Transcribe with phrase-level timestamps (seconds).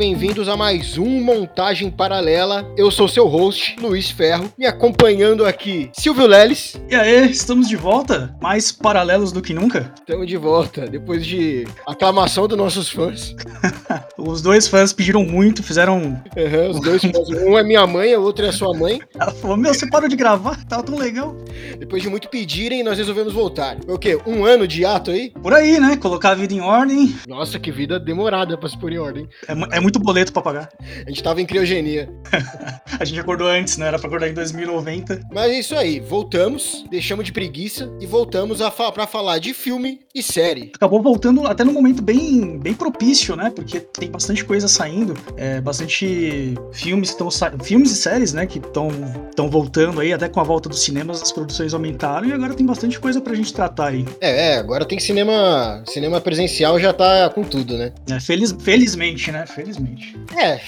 [0.00, 0.09] pessoas!
[0.20, 2.70] Bem-vindos a mais um Montagem Paralela.
[2.76, 6.78] Eu sou seu host, Luiz Ferro, me acompanhando aqui, Silvio Leles.
[6.90, 8.36] E aí, estamos de volta?
[8.38, 9.90] Mais paralelos do que nunca?
[9.98, 13.34] Estamos de volta, depois de aclamação dos nossos fãs.
[14.18, 16.22] os dois fãs pediram muito, fizeram.
[16.36, 17.28] Uhum, os dois fãs.
[17.42, 19.00] Um é minha mãe, o outro é sua mãe.
[19.18, 20.62] Ela falou: Meu, você parou de gravar?
[20.66, 21.34] Tava tão legal.
[21.78, 23.78] Depois de muito pedirem, nós resolvemos voltar.
[23.86, 24.18] Foi o quê?
[24.26, 25.30] Um ano de ato aí?
[25.30, 25.96] Por aí, né?
[25.96, 27.16] Colocar a vida em ordem.
[27.26, 29.26] Nossa, que vida demorada pra se pôr em ordem.
[29.48, 30.68] É, é muito boleto pra pagar.
[31.06, 32.08] A gente tava em criogenia.
[32.98, 33.86] a gente acordou antes, né?
[33.86, 35.20] Era pra acordar em 2090.
[35.32, 39.54] Mas é isso aí, voltamos, deixamos de preguiça e voltamos a fa pra falar de
[39.54, 40.72] filme e série.
[40.74, 43.52] Acabou voltando até num momento bem, bem propício, né?
[43.54, 47.28] Porque tem bastante coisa saindo, é, bastante filmes estão
[47.62, 48.46] filmes e séries, né?
[48.46, 52.54] Que estão voltando aí, até com a volta dos cinemas, as produções aumentaram e agora
[52.54, 54.04] tem bastante coisa pra gente tratar aí.
[54.20, 57.92] É, é agora tem cinema, cinema presencial já tá com tudo, né?
[58.10, 59.46] É, feliz, felizmente, né?
[59.46, 59.99] Felizmente.
[60.36, 60.58] É,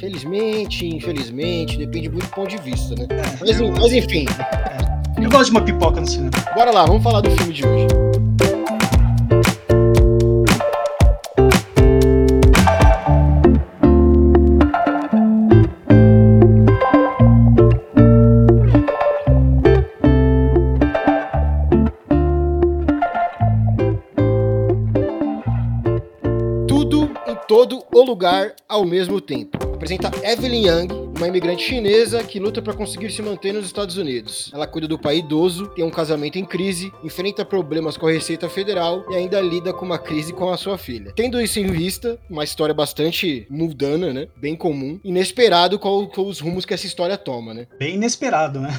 [0.00, 3.06] felizmente, infelizmente, depende muito do ponto de vista, né?
[3.10, 3.72] É, mas, eu...
[3.72, 4.26] mas, enfim.
[4.28, 5.24] É.
[5.24, 6.30] Eu gosto de uma pipoca no cinema.
[6.54, 7.86] Bora lá, vamos falar do filme de hoje.
[28.12, 29.56] Lugar ao mesmo tempo.
[29.72, 34.50] Apresenta Evelyn Young, uma imigrante chinesa que luta para conseguir se manter nos Estados Unidos.
[34.52, 38.50] Ela cuida do pai idoso, tem um casamento em crise, enfrenta problemas com a Receita
[38.50, 41.12] Federal e ainda lida com uma crise com a sua filha.
[41.16, 44.28] Tendo isso em vista, uma história bastante mundana, né?
[44.36, 47.66] Bem comum, inesperado com, com os rumos que essa história toma, né?
[47.78, 48.70] Bem inesperado, né?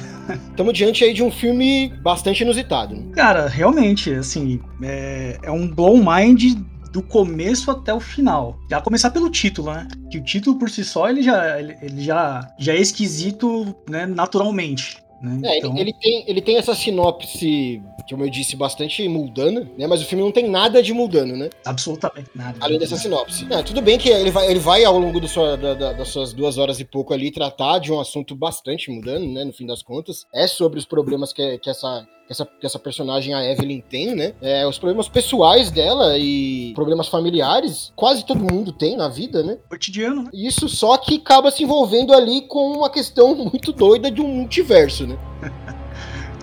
[0.50, 2.94] Estamos diante aí de um filme bastante inusitado.
[2.94, 3.12] Né?
[3.12, 6.54] Cara, realmente, assim, é, é um blow mind
[6.94, 8.56] do começo até o final.
[8.70, 9.88] Já começar pelo título, né?
[10.08, 14.06] Que o título por si só ele já, ele, ele já, já é esquisito, né,
[14.06, 15.02] naturalmente.
[15.20, 15.40] Né?
[15.42, 15.72] É, então...
[15.72, 19.88] ele, ele, tem, ele tem essa sinopse, como eu disse, bastante mundana, né?
[19.88, 21.50] Mas o filme não tem nada de mundano, né?
[21.64, 22.58] Absolutamente nada.
[22.60, 23.44] Além dessa sinopse.
[23.66, 26.58] Tudo bem que ele vai, ele vai ao longo sua, da, da, das suas duas
[26.58, 29.42] horas e pouco ali tratar de um assunto bastante mundano, né?
[29.42, 30.26] No fim das contas.
[30.32, 34.14] É sobre os problemas que, que essa que essa, que essa personagem, a Evelyn, tem,
[34.14, 34.34] né?
[34.40, 39.58] É, os problemas pessoais dela e problemas familiares, quase todo mundo tem na vida, né?
[39.68, 40.30] Cotidiano, né?
[40.32, 45.06] Isso só que acaba se envolvendo ali com uma questão muito doida de um multiverso,
[45.06, 45.18] né?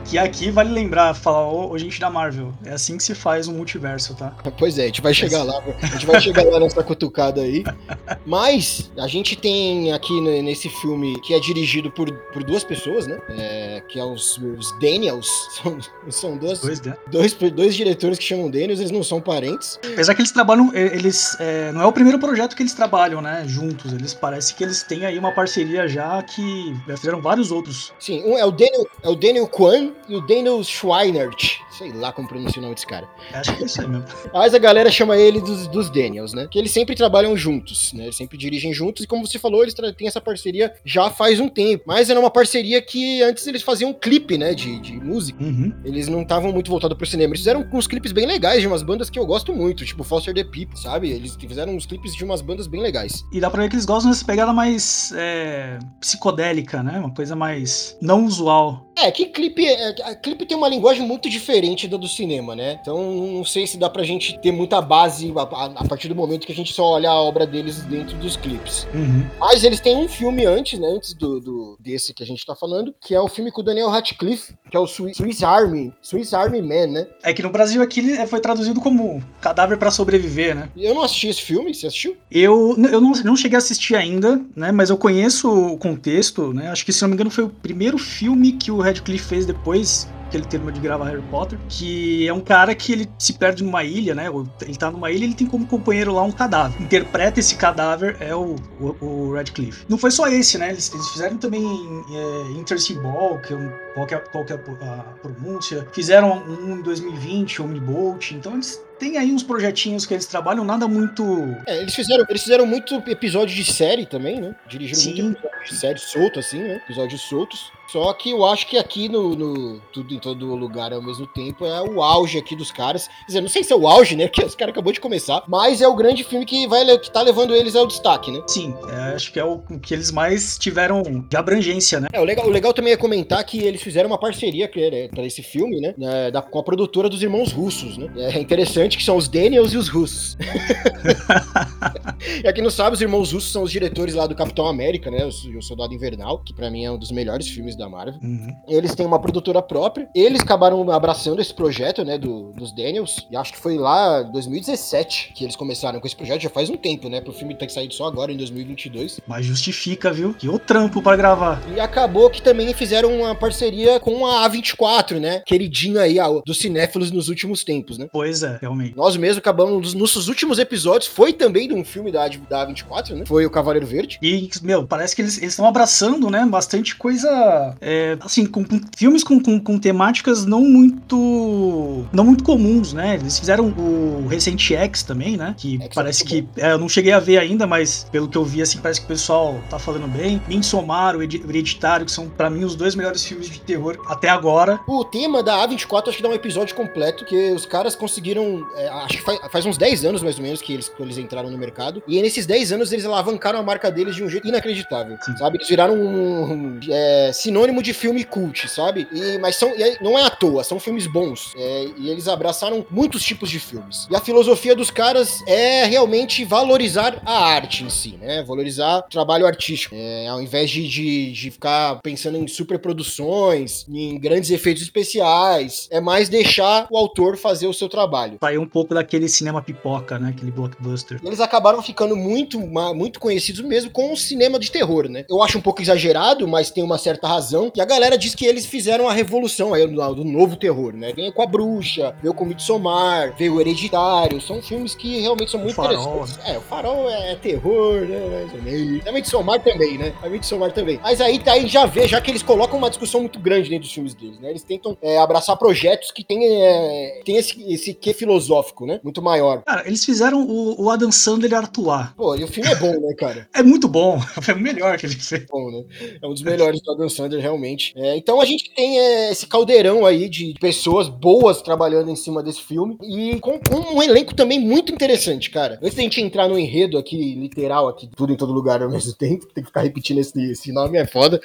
[0.05, 3.53] Que aqui vale lembrar, falar, ô, gente da Marvel, é assim que se faz um
[3.53, 4.33] multiverso, tá?
[4.57, 7.63] Pois é, a gente vai chegar lá, a gente vai chegar lá nessa cutucada aí.
[8.25, 13.19] Mas a gente tem aqui nesse filme que é dirigido por, por duas pessoas, né?
[13.29, 15.29] É, que é os, os Daniels.
[15.61, 15.77] São,
[16.09, 16.95] são duas, dois, né?
[17.11, 19.79] dois, dois diretores que chamam Daniels, eles não são parentes.
[19.93, 21.37] Apesar que eles trabalham, eles.
[21.39, 23.43] É, não é o primeiro projeto que eles trabalham, né?
[23.45, 23.93] Juntos.
[23.93, 27.93] Eles parece que eles têm aí uma parceria já que já fizeram vários outros.
[27.99, 31.59] Sim, um é o Daniel, é o Daniel Kwan e o Daniel Schweinert.
[31.81, 33.09] Sei lá como pronuncia o nome desse cara.
[33.33, 34.05] Acho que é isso aí mesmo.
[34.31, 36.47] Mas a galera chama ele dos, dos Daniels, né?
[36.51, 38.03] Que eles sempre trabalham juntos, né?
[38.03, 39.03] Eles sempre dirigem juntos.
[39.03, 41.85] E como você falou, eles têm essa parceria já faz um tempo.
[41.87, 44.53] Mas era uma parceria que antes eles faziam um clipe, né?
[44.53, 45.43] De, de música.
[45.43, 45.73] Uhum.
[45.83, 47.31] Eles não estavam muito voltados pro cinema.
[47.31, 50.35] Eles fizeram uns clipes bem legais de umas bandas que eu gosto muito, tipo Foster
[50.35, 51.09] the People, sabe?
[51.09, 53.25] Eles fizeram uns clipes de umas bandas bem legais.
[53.33, 56.99] E dá pra ver que eles gostam dessa pegada mais é, psicodélica, né?
[56.99, 58.85] Uma coisa mais não usual.
[58.95, 62.79] É, que clipe, é, clipe tem uma linguagem muito diferente da do cinema, né?
[62.81, 62.97] Então
[63.33, 66.45] não sei se dá pra gente ter muita base a, a, a partir do momento
[66.45, 68.87] que a gente só olha a obra deles dentro dos clipes.
[68.93, 69.25] Uhum.
[69.39, 70.87] Mas eles têm um filme antes, né?
[70.87, 73.63] Antes do, do, desse que a gente tá falando, que é o filme com o
[73.63, 77.07] Daniel Radcliffe, que é o Swiss, Swiss Army, Swiss Army Man, né?
[77.23, 80.69] É que no Brasil aqui foi traduzido como Cadáver para Sobreviver, né?
[80.75, 82.17] Eu não assisti esse filme, você assistiu?
[82.29, 84.71] Eu, eu não, não cheguei a assistir ainda, né?
[84.71, 86.69] Mas eu conheço o contexto, né?
[86.69, 90.07] Acho que, se não me engano, foi o primeiro filme que o Radcliffe fez depois
[90.31, 93.63] que ele terminou de gravar Harry Potter, que é um cara que ele se perde
[93.63, 94.27] numa ilha, né?
[94.61, 96.81] Ele tá numa ilha e ele tem como companheiro lá um cadáver.
[96.81, 99.85] Interpreta esse cadáver é o, o, o Radcliffe.
[99.89, 100.69] Não foi só esse, né?
[100.69, 104.53] Eles, eles fizeram também é, Intersea Ball, que é um, qual, que é, qual que
[104.53, 105.85] é a pronúncia.
[105.91, 108.31] Fizeram um em 2020, Omnibolt.
[108.31, 111.23] Então eles tem aí uns projetinhos que eles trabalham, nada muito.
[111.65, 114.55] É, eles fizeram, eles fizeram muito episódio de série também, né?
[114.67, 115.23] Dirigiram Sim.
[115.23, 116.75] muito de série solto, assim, né?
[116.75, 117.71] Episódios soltos.
[117.91, 121.65] Só que eu acho que aqui no, no, Tudo em Todo Lugar ao mesmo tempo
[121.65, 123.07] é o auge aqui dos caras.
[123.07, 124.27] Quer dizer, não sei se é o auge, né?
[124.31, 127.21] Porque os caras acabou de começar, mas é o grande filme que, vai, que tá
[127.21, 128.41] levando eles ao destaque, né?
[128.47, 132.07] Sim, é, acho que é o que eles mais tiveram de abrangência, né?
[132.13, 135.25] É, o legal, o legal também é comentar que eles fizeram uma parceria é, para
[135.25, 135.93] esse filme, né?
[136.01, 138.09] É, da, com a produtora dos irmãos russos, né?
[138.15, 140.37] É interessante que são os Daniels e os russos.
[142.41, 145.25] e aqui não sabe, os irmãos russos são os diretores lá do Capitão América, né?
[145.55, 148.19] O, o Soldado Invernal, que para mim é um dos melhores filmes da Marvel.
[148.21, 148.55] Uhum.
[148.67, 150.09] Eles têm uma produtora própria.
[150.15, 153.27] Eles acabaram abraçando esse projeto, né, do, dos Daniels.
[153.29, 156.41] E acho que foi lá em 2017 que eles começaram com esse projeto.
[156.41, 157.21] Já faz um tempo, né?
[157.21, 159.21] Pro filme ter saído só agora, em 2022.
[159.27, 160.33] Mas justifica, viu?
[160.33, 161.61] Que o trampo para gravar.
[161.75, 165.43] E acabou que também fizeram uma parceria com a A24, né?
[165.45, 168.07] Queridinha aí dos cinéfilos nos últimos tempos, né?
[168.11, 168.95] Pois é, realmente.
[168.95, 173.11] Nós mesmos acabamos, nos nossos últimos episódios, foi também de um filme da, da A24,
[173.11, 173.25] né?
[173.25, 174.19] Foi o Cavaleiro Verde.
[174.21, 176.45] E, meu, parece que eles estão abraçando, né?
[176.45, 177.75] Bastante coisa.
[177.81, 182.05] É, assim, com, com filmes com, com, com, temáticas não muito.
[182.11, 183.15] não muito comuns, né?
[183.15, 185.55] Eles fizeram o recente X também, né?
[185.57, 186.47] Que X é parece é que.
[186.57, 189.05] É, eu não cheguei a ver ainda, mas pelo que eu vi, assim, parece que
[189.05, 190.41] o pessoal tá falando bem.
[190.47, 194.79] Midsommar, o Hereditário, que são para mim os dois melhores filmes de terror até agora.
[194.87, 198.65] O tema da A24 acho que dá um episódio completo, que os caras conseguiram.
[198.75, 201.17] É, acho que faz, faz, uns 10 anos mais ou menos que eles, que eles
[201.17, 202.03] entraram no mercado.
[202.07, 205.17] E nesses 10 anos eles alavancaram a marca deles de um jeito inacreditável.
[205.21, 205.30] Sim.
[205.37, 205.57] Sabe?
[205.57, 209.07] Eles viraram um, um é, sinônimo de filme cult, sabe?
[209.11, 211.53] E, mas são, não é à toa, são filmes bons.
[211.55, 214.07] É, e eles abraçaram muitos tipos de filmes.
[214.09, 218.43] E a filosofia dos caras é realmente valorizar a arte em si, né?
[218.43, 219.95] Valorizar o trabalho artístico.
[219.95, 225.99] É, ao invés de, de, de ficar pensando em superproduções, em grandes efeitos especiais, é
[225.99, 228.37] mais deixar o autor fazer o seu trabalho.
[228.41, 230.29] Sair um pouco daquele cinema pipoca, né?
[230.29, 231.19] Aquele blockbuster.
[231.23, 235.20] Eles acabaram ficando muito, muito conhecidos mesmo com o cinema de terror, né?
[235.29, 237.71] Eu acho um pouco exagerado, mas tem uma certa razão.
[237.75, 241.13] E a galera diz que eles fizeram a revolução aí do, do novo terror, né?
[241.13, 244.41] Veio com a bruxa, veio com o Midsommar, veio o Hereditário.
[244.41, 246.37] São filmes que realmente são muito interessantes.
[246.37, 246.53] Né?
[246.53, 248.19] É, o farol é terror, né?
[248.63, 249.07] Mais.
[249.07, 250.13] A Midsommar também, né?
[250.21, 250.99] A Midsommar também.
[251.01, 253.83] Mas aí, tá aí já vê, já que eles colocam uma discussão muito grande dentro
[253.83, 254.49] dos filmes deles, né?
[254.49, 258.99] Eles tentam é, abraçar projetos que têm, é, tem esse, esse quê filosófico, né?
[259.03, 259.63] Muito maior.
[259.63, 262.13] Cara, eles fizeram o, o Adam Sandler atuar.
[262.15, 263.47] Pô, e o filme é bom, né, cara?
[263.53, 264.19] é muito bom.
[264.47, 265.45] É o melhor que ele fez.
[265.49, 265.83] Bom, né?
[266.21, 267.93] É um dos melhores do Adam Sandler, realmente.
[267.95, 272.41] É, então a gente tem é, esse caldeirão aí de pessoas boas trabalhando em cima
[272.43, 275.79] desse filme e com, com, um elenco também muito interessante, cara.
[275.81, 279.13] Antes da gente entrar no enredo aqui, literal, aqui, tudo em todo lugar ao mesmo
[279.13, 281.41] tempo, tem que ficar repetindo esse, esse nome, é foda.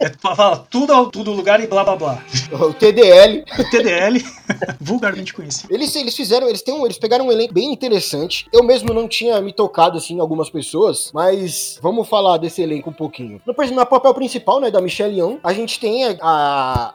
[0.00, 2.24] é, fala tudo, tudo lugar e blá blá blá.
[2.52, 3.44] O TDL.
[3.58, 4.22] O TDL,
[4.80, 5.72] vulgarmente conhecido.
[5.72, 8.46] Eles, eles fizeram, eles, têm um, eles pegaram um elenco bem interessante.
[8.52, 12.90] Eu mesmo não tinha me tocado assim em algumas pessoas, mas vamos falar desse elenco
[12.90, 13.40] um pouquinho.
[13.44, 16.92] No, no papel principal, né, da Michelle Yeoh, a gente tem a, a,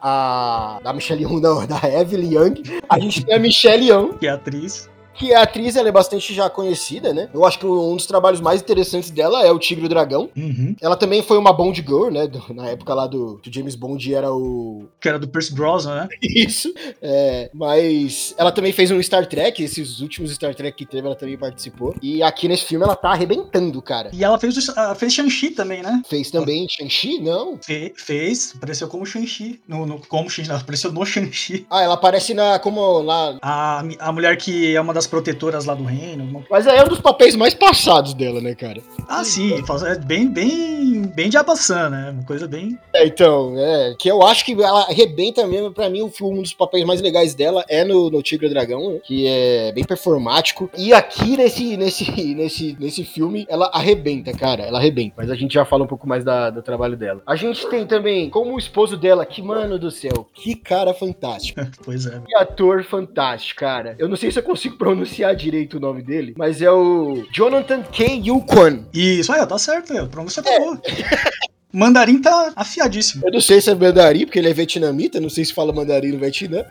[0.77, 4.27] a da Michelle Yeoh, não, da Evelyn Young, a gente tem a Michelle Yeoh, que
[4.27, 7.29] é atriz que a atriz ela é bastante já conhecida, né?
[7.33, 10.29] Eu acho que um dos trabalhos mais interessantes dela é o Tigre e o Dragão.
[10.35, 10.73] Uhum.
[10.81, 12.25] Ela também foi uma Bond Girl, né?
[12.25, 14.87] Do, na época lá do que o James Bond era o.
[14.99, 16.07] Que era do Percy Brosnan, né?
[16.23, 16.73] Isso.
[17.01, 21.15] É, mas ela também fez um Star Trek, esses últimos Star Trek que teve, ela
[21.15, 21.93] também participou.
[22.01, 24.09] E aqui nesse filme ela tá arrebentando, cara.
[24.13, 24.55] E ela fez,
[24.95, 26.01] fez Shang-Chi também, né?
[26.07, 27.19] Fez também Shang-Chi?
[27.19, 27.57] Não.
[27.61, 29.59] Fe, fez, apareceu como Shang-Chi.
[29.67, 31.67] No, no, como Shang-Chi, apareceu no Shang-Chi.
[31.69, 32.57] Ah, ela aparece na.
[32.57, 33.37] como lá.
[33.41, 36.45] A, a mulher que é uma das protetoras lá do reino.
[36.49, 38.81] Mas é um dos papéis mais passados dela, né, cara?
[39.07, 42.11] Ah, sim, é bem, bem, bem de abaçã, né?
[42.11, 42.77] Uma coisa bem.
[42.93, 43.95] É, então, é.
[43.97, 45.71] Que eu acho que ela arrebenta mesmo.
[45.71, 48.99] Pra mim, um dos papéis mais legais dela é no, no Tigre e Dragão, né?
[49.03, 50.69] que é bem performático.
[50.77, 54.63] E aqui nesse, nesse, nesse, nesse filme, ela arrebenta, cara.
[54.63, 55.15] Ela arrebenta.
[55.17, 57.21] Mas a gente já fala um pouco mais da, do trabalho dela.
[57.25, 61.61] A gente tem também, como o esposo dela, que, mano do céu, que cara fantástico.
[61.83, 62.19] pois é.
[62.25, 63.95] Que ator fantástico, cara.
[63.97, 67.83] Eu não sei se eu consigo pronunciar direito o nome dele, mas é o Jonathan
[67.83, 68.21] K.
[68.25, 68.85] Yukon.
[68.93, 70.59] Isso, aí, tá certo, a pronúncia tá é.
[70.59, 70.81] boa.
[71.71, 73.23] Mandarim tá afiadíssimo.
[73.25, 76.11] Eu não sei se é mandarim, porque ele é vietnamita, não sei se fala mandarim
[76.11, 76.65] no Vietnã.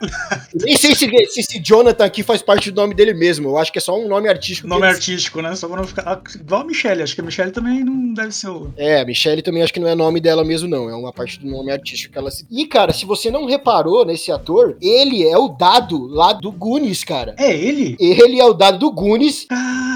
[0.55, 3.49] Nem sei se, se esse Jonathan aqui faz parte do nome dele mesmo.
[3.49, 4.67] Eu acho que é só um nome artístico.
[4.67, 5.55] Nome artístico, né?
[5.55, 6.03] Só pra não ficar.
[6.05, 8.73] Ah, igual a Michelle, acho que a Michelle também não deve ser o.
[8.77, 10.91] É, a Michelle também acho que não é nome dela mesmo, não.
[10.91, 12.45] É uma parte do nome artístico que ela se.
[12.51, 17.05] E, cara, se você não reparou nesse ator, ele é o dado lá do Goonies,
[17.05, 17.37] cara.
[17.39, 17.97] É ele?
[18.01, 19.47] Ele é o dado do Goonies.
[19.51, 19.88] Ah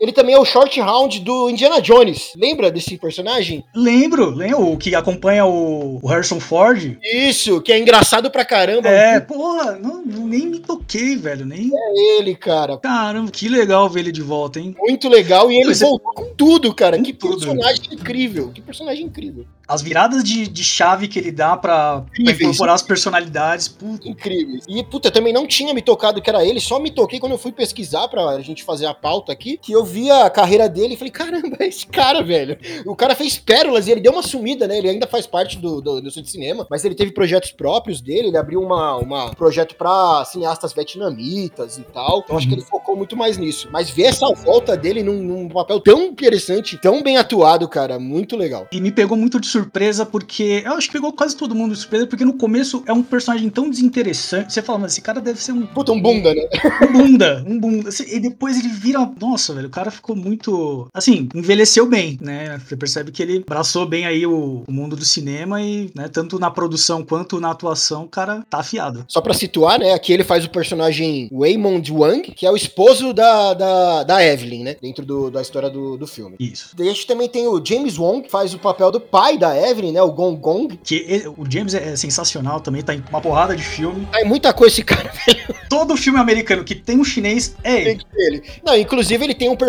[0.00, 2.32] Ele também é o short round do Indiana Jones.
[2.36, 3.64] Lembra desse personagem?
[3.74, 4.72] Lembro, lembro.
[4.72, 6.96] O que acompanha o, o Harrison Ford.
[7.02, 8.88] Isso, que é engraçado pra caramba.
[8.88, 11.44] É, porra, não, nem me toquei, velho.
[11.46, 11.70] Nem...
[11.72, 12.76] É ele, cara.
[12.78, 14.74] Caramba, que legal ver ele de volta, hein?
[14.78, 15.50] Muito legal.
[15.50, 16.96] E ele Você- voltou com tudo, cara.
[16.96, 17.38] Com que tudo.
[17.38, 18.50] personagem incrível.
[18.52, 19.44] Que personagem incrível.
[19.66, 24.08] As viradas de, de chave que ele dá pra, pra incorporar as personalidades, puta.
[24.08, 24.64] Incríveis.
[24.66, 27.32] E, puta, eu também não tinha me tocado que era ele, só me toquei quando
[27.32, 30.94] eu fui pesquisar pra gente fazer a pauta aqui, que eu vi a carreira dele
[30.94, 32.58] e falei, caramba, esse cara, velho.
[32.86, 34.78] O cara fez pérolas e ele deu uma sumida, né?
[34.78, 38.28] Ele ainda faz parte do, do, do de cinema, mas ele teve projetos próprios dele,
[38.28, 42.22] ele abriu uma, uma projeto pra cineastas vietnamitas e tal.
[42.24, 43.68] Então acho que ele focou muito mais nisso.
[43.70, 48.36] Mas ver essa volta dele num, num papel tão interessante, tão bem atuado, cara, muito
[48.36, 48.66] legal.
[48.72, 50.62] E me pegou muito de surpresa, porque.
[50.64, 53.48] Eu acho que pegou quase todo mundo de surpresa, porque no começo é um personagem
[53.48, 54.52] tão desinteressante.
[54.52, 56.48] Você fala, mas esse cara deve ser um, Puta, um bunda, né?
[56.82, 57.90] um bunda, um bunda.
[58.06, 58.98] E depois ele vira.
[59.20, 60.88] Nossa, velho, cara ficou muito.
[60.92, 62.58] Assim, envelheceu bem, né?
[62.66, 66.38] Você percebe que ele abraçou bem aí o, o mundo do cinema e, né, tanto
[66.38, 69.04] na produção quanto na atuação, o cara tá afiado.
[69.08, 69.92] Só pra situar, né?
[69.92, 74.64] Aqui ele faz o personagem Waymond Wang, que é o esposo da, da, da Evelyn,
[74.64, 74.76] né?
[74.80, 76.36] Dentro do- da história do, do filme.
[76.40, 76.70] Isso.
[76.78, 79.92] A gente também tem o James Wong, que faz o papel do pai da Evelyn,
[79.92, 80.02] né?
[80.02, 80.78] O Gong Gong.
[80.82, 84.06] Que ele- o James é sensacional também, tá em uma porrada de filme.
[84.12, 85.10] Tem muita coisa esse cara
[85.68, 87.84] Todo filme americano que tem um chinês é ele.
[87.96, 88.42] tem dele.
[88.64, 89.67] Não, inclusive ele tem um personagem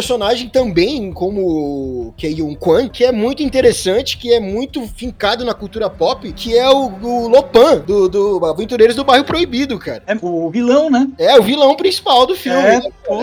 [0.49, 5.89] também como o Kei-Yun Kwan, que é muito interessante, que é muito fincado na cultura
[5.89, 10.03] pop, que é o, o Lopan, do, do Aventureiros do Bairro Proibido, cara.
[10.07, 11.07] É o vilão, né?
[11.17, 12.59] É o vilão principal do filme.
[12.59, 12.89] É, né?
[13.05, 13.21] pô.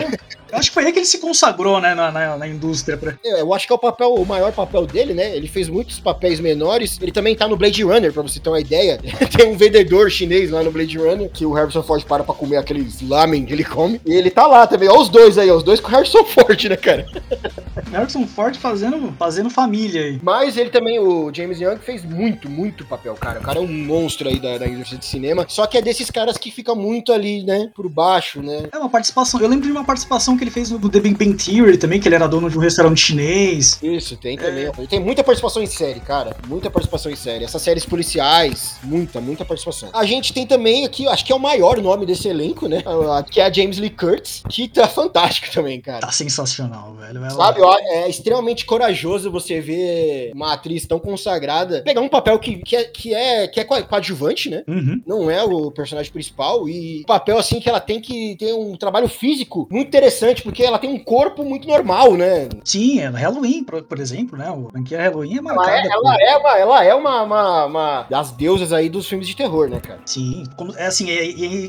[0.50, 2.97] Eu acho que foi aí que ele se consagrou, né, na, na, na indústria.
[2.97, 3.15] Pra...
[3.25, 5.37] É, Eu acho que é o papel, o maior papel dele, né?
[5.37, 6.99] Ele fez muitos papéis menores.
[7.00, 8.99] Ele também tá no Blade Runner, pra você ter uma ideia.
[9.37, 12.59] Tem um vendedor chinês lá no Blade Runner que o Harrison Ford para pra comer
[12.59, 14.00] aqueles lamen que ele come.
[14.07, 14.88] E ele tá lá também.
[14.88, 17.07] Olha os dois aí, ó, os dois com o Harrison Ford, né, cara?
[17.90, 20.21] Harrison Ford fazendo, fazendo família aí.
[20.23, 23.40] Mas ele também, o James Young, fez muito, muito papel, cara.
[23.40, 25.45] O cara é um monstro aí da, da indústria de cinema.
[25.49, 28.69] Só que é desses caras que fica muito ali, né, por baixo, né?
[28.73, 29.40] É uma participação.
[29.40, 32.09] Eu lembro de uma participação que ele fez no The Big Bang Theory também, que
[32.09, 33.78] ele era dono de um restaurante chinês.
[33.83, 34.71] Isso, tem também.
[34.76, 36.37] Ele tem muita participação em série, cara.
[36.49, 37.45] Muita participação em série.
[37.45, 39.90] Essas séries policiais, muita, muita participação.
[39.93, 42.83] A gente tem também aqui, acho que é o maior nome desse elenco, né?
[43.31, 46.00] Que é a James Lee Curtis, que tá fantástico também, cara.
[46.00, 47.19] Tá sensacional, velho.
[47.19, 52.38] Ela- Sabe, ó, é extremamente corajoso você ver uma atriz tão consagrada pegar um papel
[52.38, 54.62] que, que, é, que, é, que é coa- coadjuvante, né?
[54.68, 55.00] Uhum.
[55.06, 59.09] Não é o personagem principal e papel assim que ela tem que ter um trabalho
[59.09, 62.49] físico muito interessante, porque ela tem um corpo muito normal, né?
[62.64, 64.50] Sim, é Halloween, por, por exemplo, né?
[64.50, 65.78] O franquia Halloween é Ela marcada.
[65.78, 69.26] é, por- ela é, uma, ela é uma, uma, uma das deusas aí dos filmes
[69.28, 70.00] de terror, né, cara?
[70.04, 71.26] Sim, como- é assim, é, é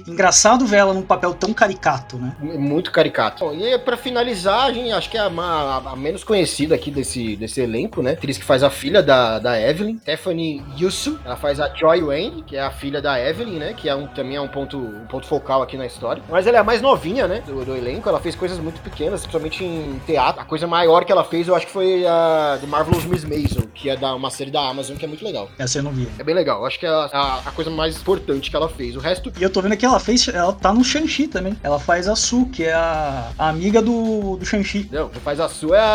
[0.07, 2.35] engraçado ver ela num papel tão caricato, né?
[2.41, 3.45] Muito caricato.
[3.45, 6.91] Bom, e pra finalizar, a gente, acho que é a, ma- a menos conhecida aqui
[6.91, 8.11] desse, desse elenco, né?
[8.11, 11.19] Atriz que faz a filha da, da Evelyn, Stephanie Yusu.
[11.25, 13.73] Ela faz a Joy Wayne, que é a filha da Evelyn, né?
[13.73, 16.21] Que é um, também é um ponto, um ponto focal aqui na história.
[16.29, 17.43] Mas ela é a mais novinha, né?
[17.45, 18.07] Do, do elenco.
[18.07, 20.41] Ela fez coisas muito pequenas, principalmente em teatro.
[20.41, 23.67] A coisa maior que ela fez, eu acho que foi a The Marvelous Miss Maisel,
[23.73, 25.49] que é da, uma série da Amazon, que é muito legal.
[25.57, 26.07] Essa eu não vi.
[26.19, 26.59] É bem legal.
[26.61, 28.95] Eu acho que é a, a, coisa mais importante que ela fez.
[28.95, 30.27] O resto, E eu tô vendo que ela fez.
[30.27, 31.57] Ela tá no Shang-Chi também.
[31.63, 34.89] Ela faz a Su, que é a, a amiga do, do Shang-Chi.
[34.91, 35.86] não, quem faz a sua é a.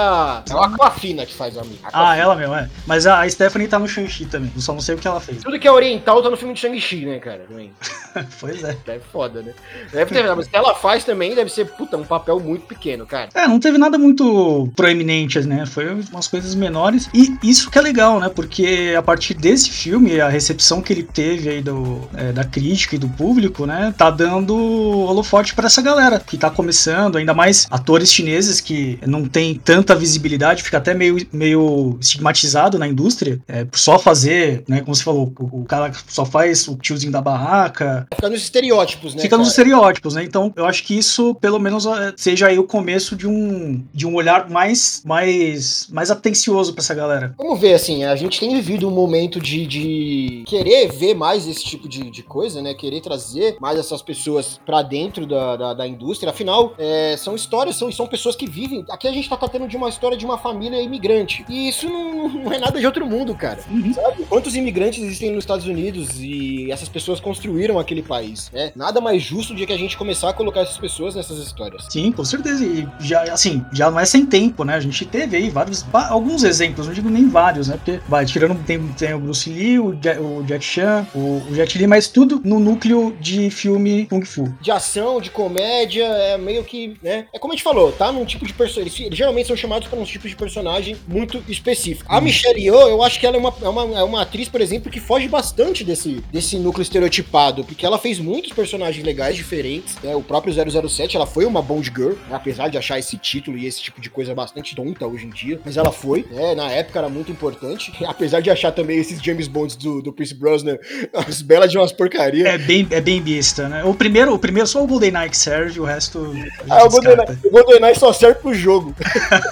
[0.49, 1.88] É a Aquafina que faz a amiga.
[1.92, 2.68] Ah, ela mesmo, é.
[2.87, 4.50] Mas a Stephanie tá no Shang-Chi também.
[4.54, 5.42] Eu só não sei o que ela fez.
[5.42, 7.44] Tudo que é oriental tá no filme de Shang-Chi, né, cara?
[7.49, 7.72] Também.
[8.40, 8.76] pois é.
[8.84, 9.52] Deve foda, né?
[9.92, 13.06] Deve ter, mas o que ela faz também deve ser, puta, um papel muito pequeno,
[13.06, 13.28] cara.
[13.34, 15.66] É, não teve nada muito proeminente, né?
[15.66, 17.08] Foi umas coisas menores.
[17.12, 18.28] E isso que é legal, né?
[18.28, 22.96] Porque a partir desse filme, a recepção que ele teve aí do, é, da crítica
[22.96, 23.94] e do público, né?
[23.96, 29.26] Tá dando holofote pra essa galera que tá começando, ainda mais atores chineses que não
[29.26, 34.81] tem tanta visibilidade, fica até meio, meio estigmatizado na indústria, é, por só fazer, né?
[34.81, 39.15] Como você falou, o, o cara só faz o tiozinho da barraca, Fica nos estereótipos,
[39.15, 39.23] né?
[39.23, 39.51] Fica nos cara?
[39.51, 40.23] estereótipos, né?
[40.23, 44.07] Então, eu acho que isso, pelo menos, é, seja aí o começo de um, de
[44.07, 47.35] um olhar mais, mais, mais atencioso pra essa galera.
[47.37, 51.65] Vamos ver, assim, a gente tem vivido um momento de, de querer ver mais esse
[51.65, 52.75] tipo de, de coisa, né?
[52.75, 56.31] Querer trazer mais essas pessoas pra dentro da, da, da indústria.
[56.31, 58.85] Afinal, é, são histórias, são, são pessoas que vivem.
[58.91, 61.45] Aqui a gente tá tratando de uma história de uma família imigrante.
[61.49, 63.59] E isso não, não é nada de outro mundo, cara.
[63.71, 63.93] Uhum.
[63.95, 64.25] Sabe?
[64.29, 68.71] Quantos imigrantes existem nos Estados Unidos e essas pessoas construíram aquele país, né?
[68.76, 71.87] Nada mais justo do que a gente começar a colocar essas pessoas nessas histórias.
[71.91, 72.64] Sim, com certeza.
[72.64, 74.75] E já, assim, já não é sem tempo, né?
[74.75, 77.76] A gente teve aí vários, alguns exemplos, não digo nem vários, né?
[77.76, 81.55] Porque, vai, tirando, tem, tem o Bruce Lee, o, Ja- o Jack Chan, o, o
[81.55, 84.52] Jet Li, mas tudo no núcleo de filme Kung Fu.
[84.61, 87.26] De ação, de comédia, é meio que, né?
[87.33, 88.12] É como a gente falou, tá?
[88.12, 88.83] Num tipo de personagem.
[88.83, 92.12] Eles, eles geralmente são chamados para um tipo de personagem muito específico.
[92.12, 94.61] A Michelle Yeoh, eu acho que ela é uma, é uma, é uma atriz, por
[94.61, 99.97] exemplo, que foge bastante desse, desse núcleo estereotipado, porque ela fez muitos personagens legais, diferentes.
[100.02, 100.14] Né?
[100.14, 102.35] O próprio 007, ela foi uma Bond Girl, né?
[102.35, 105.61] apesar de achar esse título e esse tipo de coisa bastante tonta hoje em dia,
[105.64, 106.54] mas ela foi, né?
[106.54, 110.35] Na época era muito importante, apesar de achar também esses James Bonds do, do Pierce
[110.35, 110.76] Brosnan
[111.14, 112.47] as belas de umas porcarias.
[112.47, 113.85] É bem, é bem besta, né?
[113.85, 116.35] O primeiro, o primeiro só o GoldenEye que serve, o resto.
[116.69, 116.90] Ah, o.
[116.90, 118.95] GoldenEye, o GoldenEye só serve pro jogo.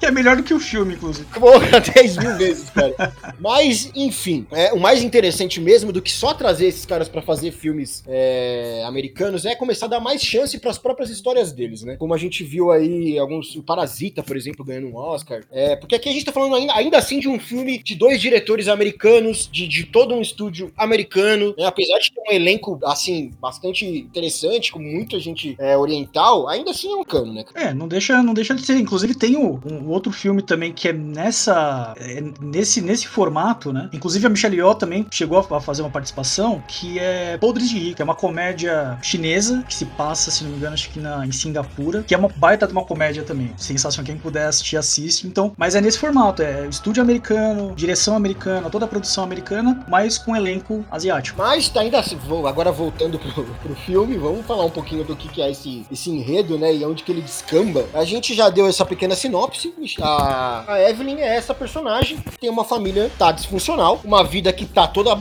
[0.00, 1.26] Que é melhor do que o filme, inclusive.
[1.38, 3.14] Porra, 10 mil vezes, cara.
[3.38, 7.52] Mas, enfim, é, o mais interessante mesmo do que só trazer esses caras pra fazer
[7.52, 11.96] filmes é, americanos é começar a dar mais chance pras próprias histórias deles, né?
[11.98, 13.54] Como a gente viu aí alguns.
[13.54, 15.42] O Parasita, por exemplo, ganhando um Oscar.
[15.50, 18.18] É, porque aqui a gente tá falando ainda, ainda assim de um filme de dois
[18.18, 21.66] diretores americanos, de, de todo um estúdio americano, né?
[21.66, 26.90] Apesar de ter um elenco, assim, bastante interessante, com muita gente é, oriental, ainda assim
[26.90, 27.44] é um cano, né?
[27.54, 28.78] É, não deixa, não deixa de ser.
[28.78, 33.88] Inclusive tem o, um outro filme também que é nessa, é nesse, nesse formato, né?
[33.92, 38.02] Inclusive a Michelle Yeoh também chegou a, fazer uma participação que é Podres de que
[38.02, 41.32] é uma comédia chinesa que se passa, se não me engano, acho que na, em
[41.32, 43.52] Singapura, que é uma baita de uma comédia também.
[43.56, 45.26] Sensação, quem puder assistir, assiste.
[45.26, 50.18] Então, mas é nesse formato, é estúdio americano, direção americana, toda a produção americana, mas
[50.18, 51.38] com elenco asiático.
[51.38, 55.16] Mas tá ainda assim, vou- agora voltando pro, pro filme, vamos falar um pouquinho do
[55.16, 56.74] que, que é esse, esse enredo, né?
[56.74, 57.84] E onde que ele descamba.
[57.94, 59.72] A gente já deu essa pequena sinopse.
[60.00, 64.66] A, a Evelyn é essa personagem que tem uma família tá disfuncional, uma vida que
[64.66, 65.18] tá toda,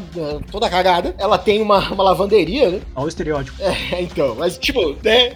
[0.51, 1.15] toda cagada.
[1.17, 2.81] Ela tem uma, uma lavanderia, né?
[2.95, 3.57] Olha o estereótipo.
[3.61, 5.33] É, então, mas tipo, né?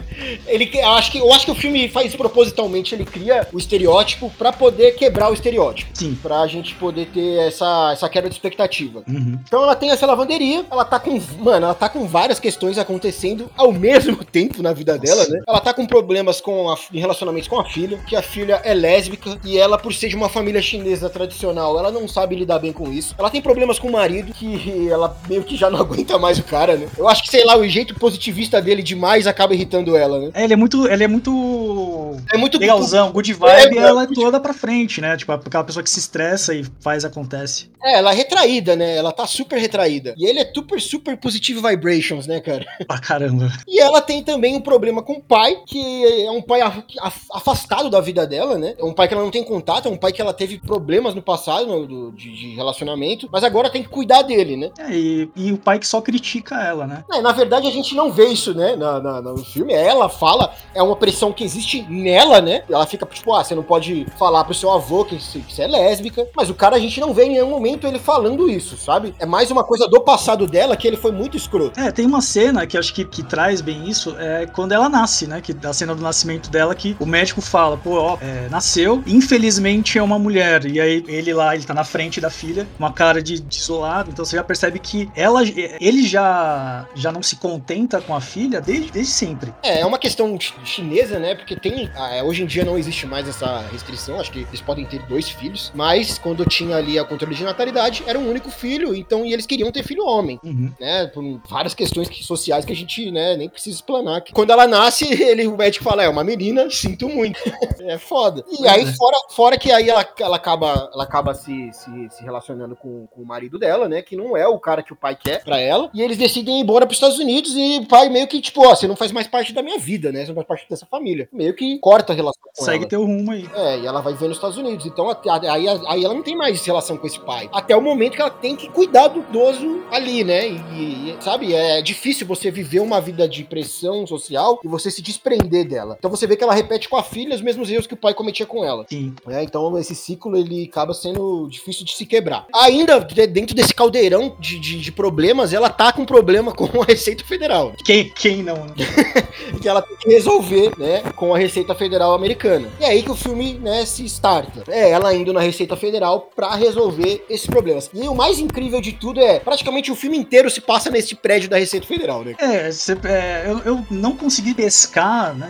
[0.48, 4.30] Ele, eu acho que, eu acho que o filme faz propositalmente, ele cria o estereótipo
[4.38, 5.92] pra poder quebrar o estereótipo.
[5.94, 6.18] Sim.
[6.22, 9.04] Pra gente poder ter essa, essa quebra de expectativa.
[9.08, 9.40] Uhum.
[9.46, 11.20] Então ela tem essa lavanderia, ela tá com.
[11.40, 15.42] Mano, ela tá com várias questões acontecendo ao mesmo tempo na vida dela, né?
[15.48, 18.74] Ela tá com problemas com a, em relacionamentos com a filha, que a filha é
[18.74, 19.13] lésbica
[19.44, 22.92] e ela, por ser de uma família chinesa tradicional, ela não sabe lidar bem com
[22.92, 23.16] isso.
[23.18, 26.44] Ela tem problemas com o marido, que ela meio que já não aguenta mais o
[26.44, 26.88] cara, né?
[26.98, 30.32] Eu acho que, sei lá, o jeito positivista dele demais acaba irritando ela, né?
[30.34, 34.04] É, ele é muito, ele é muito É muito legalzão, good vibe, É, e ela
[34.04, 35.16] é toda pra frente, né?
[35.18, 37.70] Tipo, aquela pessoa que se estressa e faz, acontece.
[37.84, 38.96] É, ela é retraída, né?
[38.96, 40.14] Ela tá super retraída.
[40.18, 42.66] E ele é super, super positive vibrations, né, cara?
[42.88, 43.52] Pra caramba.
[43.68, 47.26] E ela tem também um problema com o pai, que é um pai af- af-
[47.34, 48.74] afastado da vida dela, né?
[48.78, 51.14] É um pai que ela não tem contato, é um pai que ela teve problemas
[51.16, 54.72] no passado no- do- de, de relacionamento, mas agora tem que cuidar dele, né?
[54.80, 57.04] É, e, e o pai que só critica ela, né?
[57.12, 59.74] É, na verdade, a gente não vê isso, né, na, na- no filme.
[59.74, 62.64] Ela fala, é uma pressão que existe nela, né?
[62.70, 66.28] Ela fica, tipo, ah, você não pode falar pro seu avô que você, é lésbica.
[66.36, 69.14] Mas o cara, a gente não vê em nenhum momento ele falando isso, sabe?
[69.20, 71.80] É mais uma coisa do passado dela que ele foi muito escroto.
[71.80, 75.28] É, tem uma cena que acho que, que traz bem isso, é quando ela nasce,
[75.28, 75.42] né?
[75.42, 79.98] Que a cena do nascimento dela, que o médico fala, pô, ó, é, nasceu, infelizmente
[79.98, 80.66] é uma mulher.
[80.66, 84.10] E aí ele lá, ele tá na frente da filha, uma cara de, de isolado,
[84.12, 85.42] então você já percebe que ela,
[85.80, 89.54] ele já, já não se contenta com a filha desde, desde sempre.
[89.64, 91.36] É, é uma questão ch- chinesa, né?
[91.36, 91.90] Porque tem.
[91.96, 94.20] ah, é, hoje em dia não existe mais essa restrição.
[94.20, 95.72] Acho que eles podem ter dois filhos.
[95.74, 98.94] Mas quando tinha ali a controle de natalidade, era um único filho.
[98.96, 100.40] Então, e eles queriam ter filho homem.
[100.44, 100.72] Uhum.
[100.80, 104.24] Né, por várias questões que- sociais que a gente né, nem precisa explanar.
[104.34, 107.40] Quando ela nasce, ele, o médico fala: é uma menina, sinto muito.
[107.82, 108.44] é foda.
[108.60, 108.94] E aí, é.
[108.94, 113.22] fora, fora que aí ela, ela acaba, ela acaba se, se, se relacionando com, com
[113.22, 114.02] o marido dela, né?
[114.02, 115.90] Que não é o cara que o pai quer pra ela.
[115.94, 117.54] E eles decidem ir embora pros Estados Unidos.
[117.56, 120.12] E o pai meio que, tipo, ó, você não faz mais parte da minha vida,
[120.12, 120.22] né?
[120.22, 121.28] Você não faz parte dessa família.
[121.32, 122.90] Meio que corta a relação com Segue ela.
[122.90, 123.50] teu rumo aí.
[123.56, 124.86] É, e ela vai viver nos Estados Unidos.
[124.86, 127.50] Então aí, aí ela não tem mais relação com esse pai.
[127.52, 130.48] Até o momento que ela tem que cuidar do idoso ali, né?
[130.48, 135.02] E, e, sabe, é difícil você viver uma vida de pressão social e você se
[135.02, 135.96] desprender dela.
[135.98, 138.14] Então você vê que ela repete com a filha os mesmos erros que o pai
[138.14, 138.86] cometia com ela.
[138.90, 139.14] Sim.
[139.26, 139.44] né?
[139.44, 142.46] Então esse ciclo ele acaba sendo difícil de se quebrar.
[142.54, 146.86] Ainda de- dentro desse caldeirão de, de, de problemas, ela tá com problema com a
[146.86, 148.74] Receita Federal Quem, quem não, né?
[149.62, 152.68] que ela tem que resolver, né, com a Receita Federal americana.
[152.80, 154.64] E é aí que o filme, né, se starta.
[154.68, 157.90] É ela indo na Receita Federal pra resolver esses problemas.
[157.94, 161.50] E o mais incrível de tudo é, praticamente o filme inteiro se passa nesse prédio
[161.50, 162.36] da Receita Federal, né?
[162.40, 165.50] É, cê- é, eu, eu não consegui pescar né,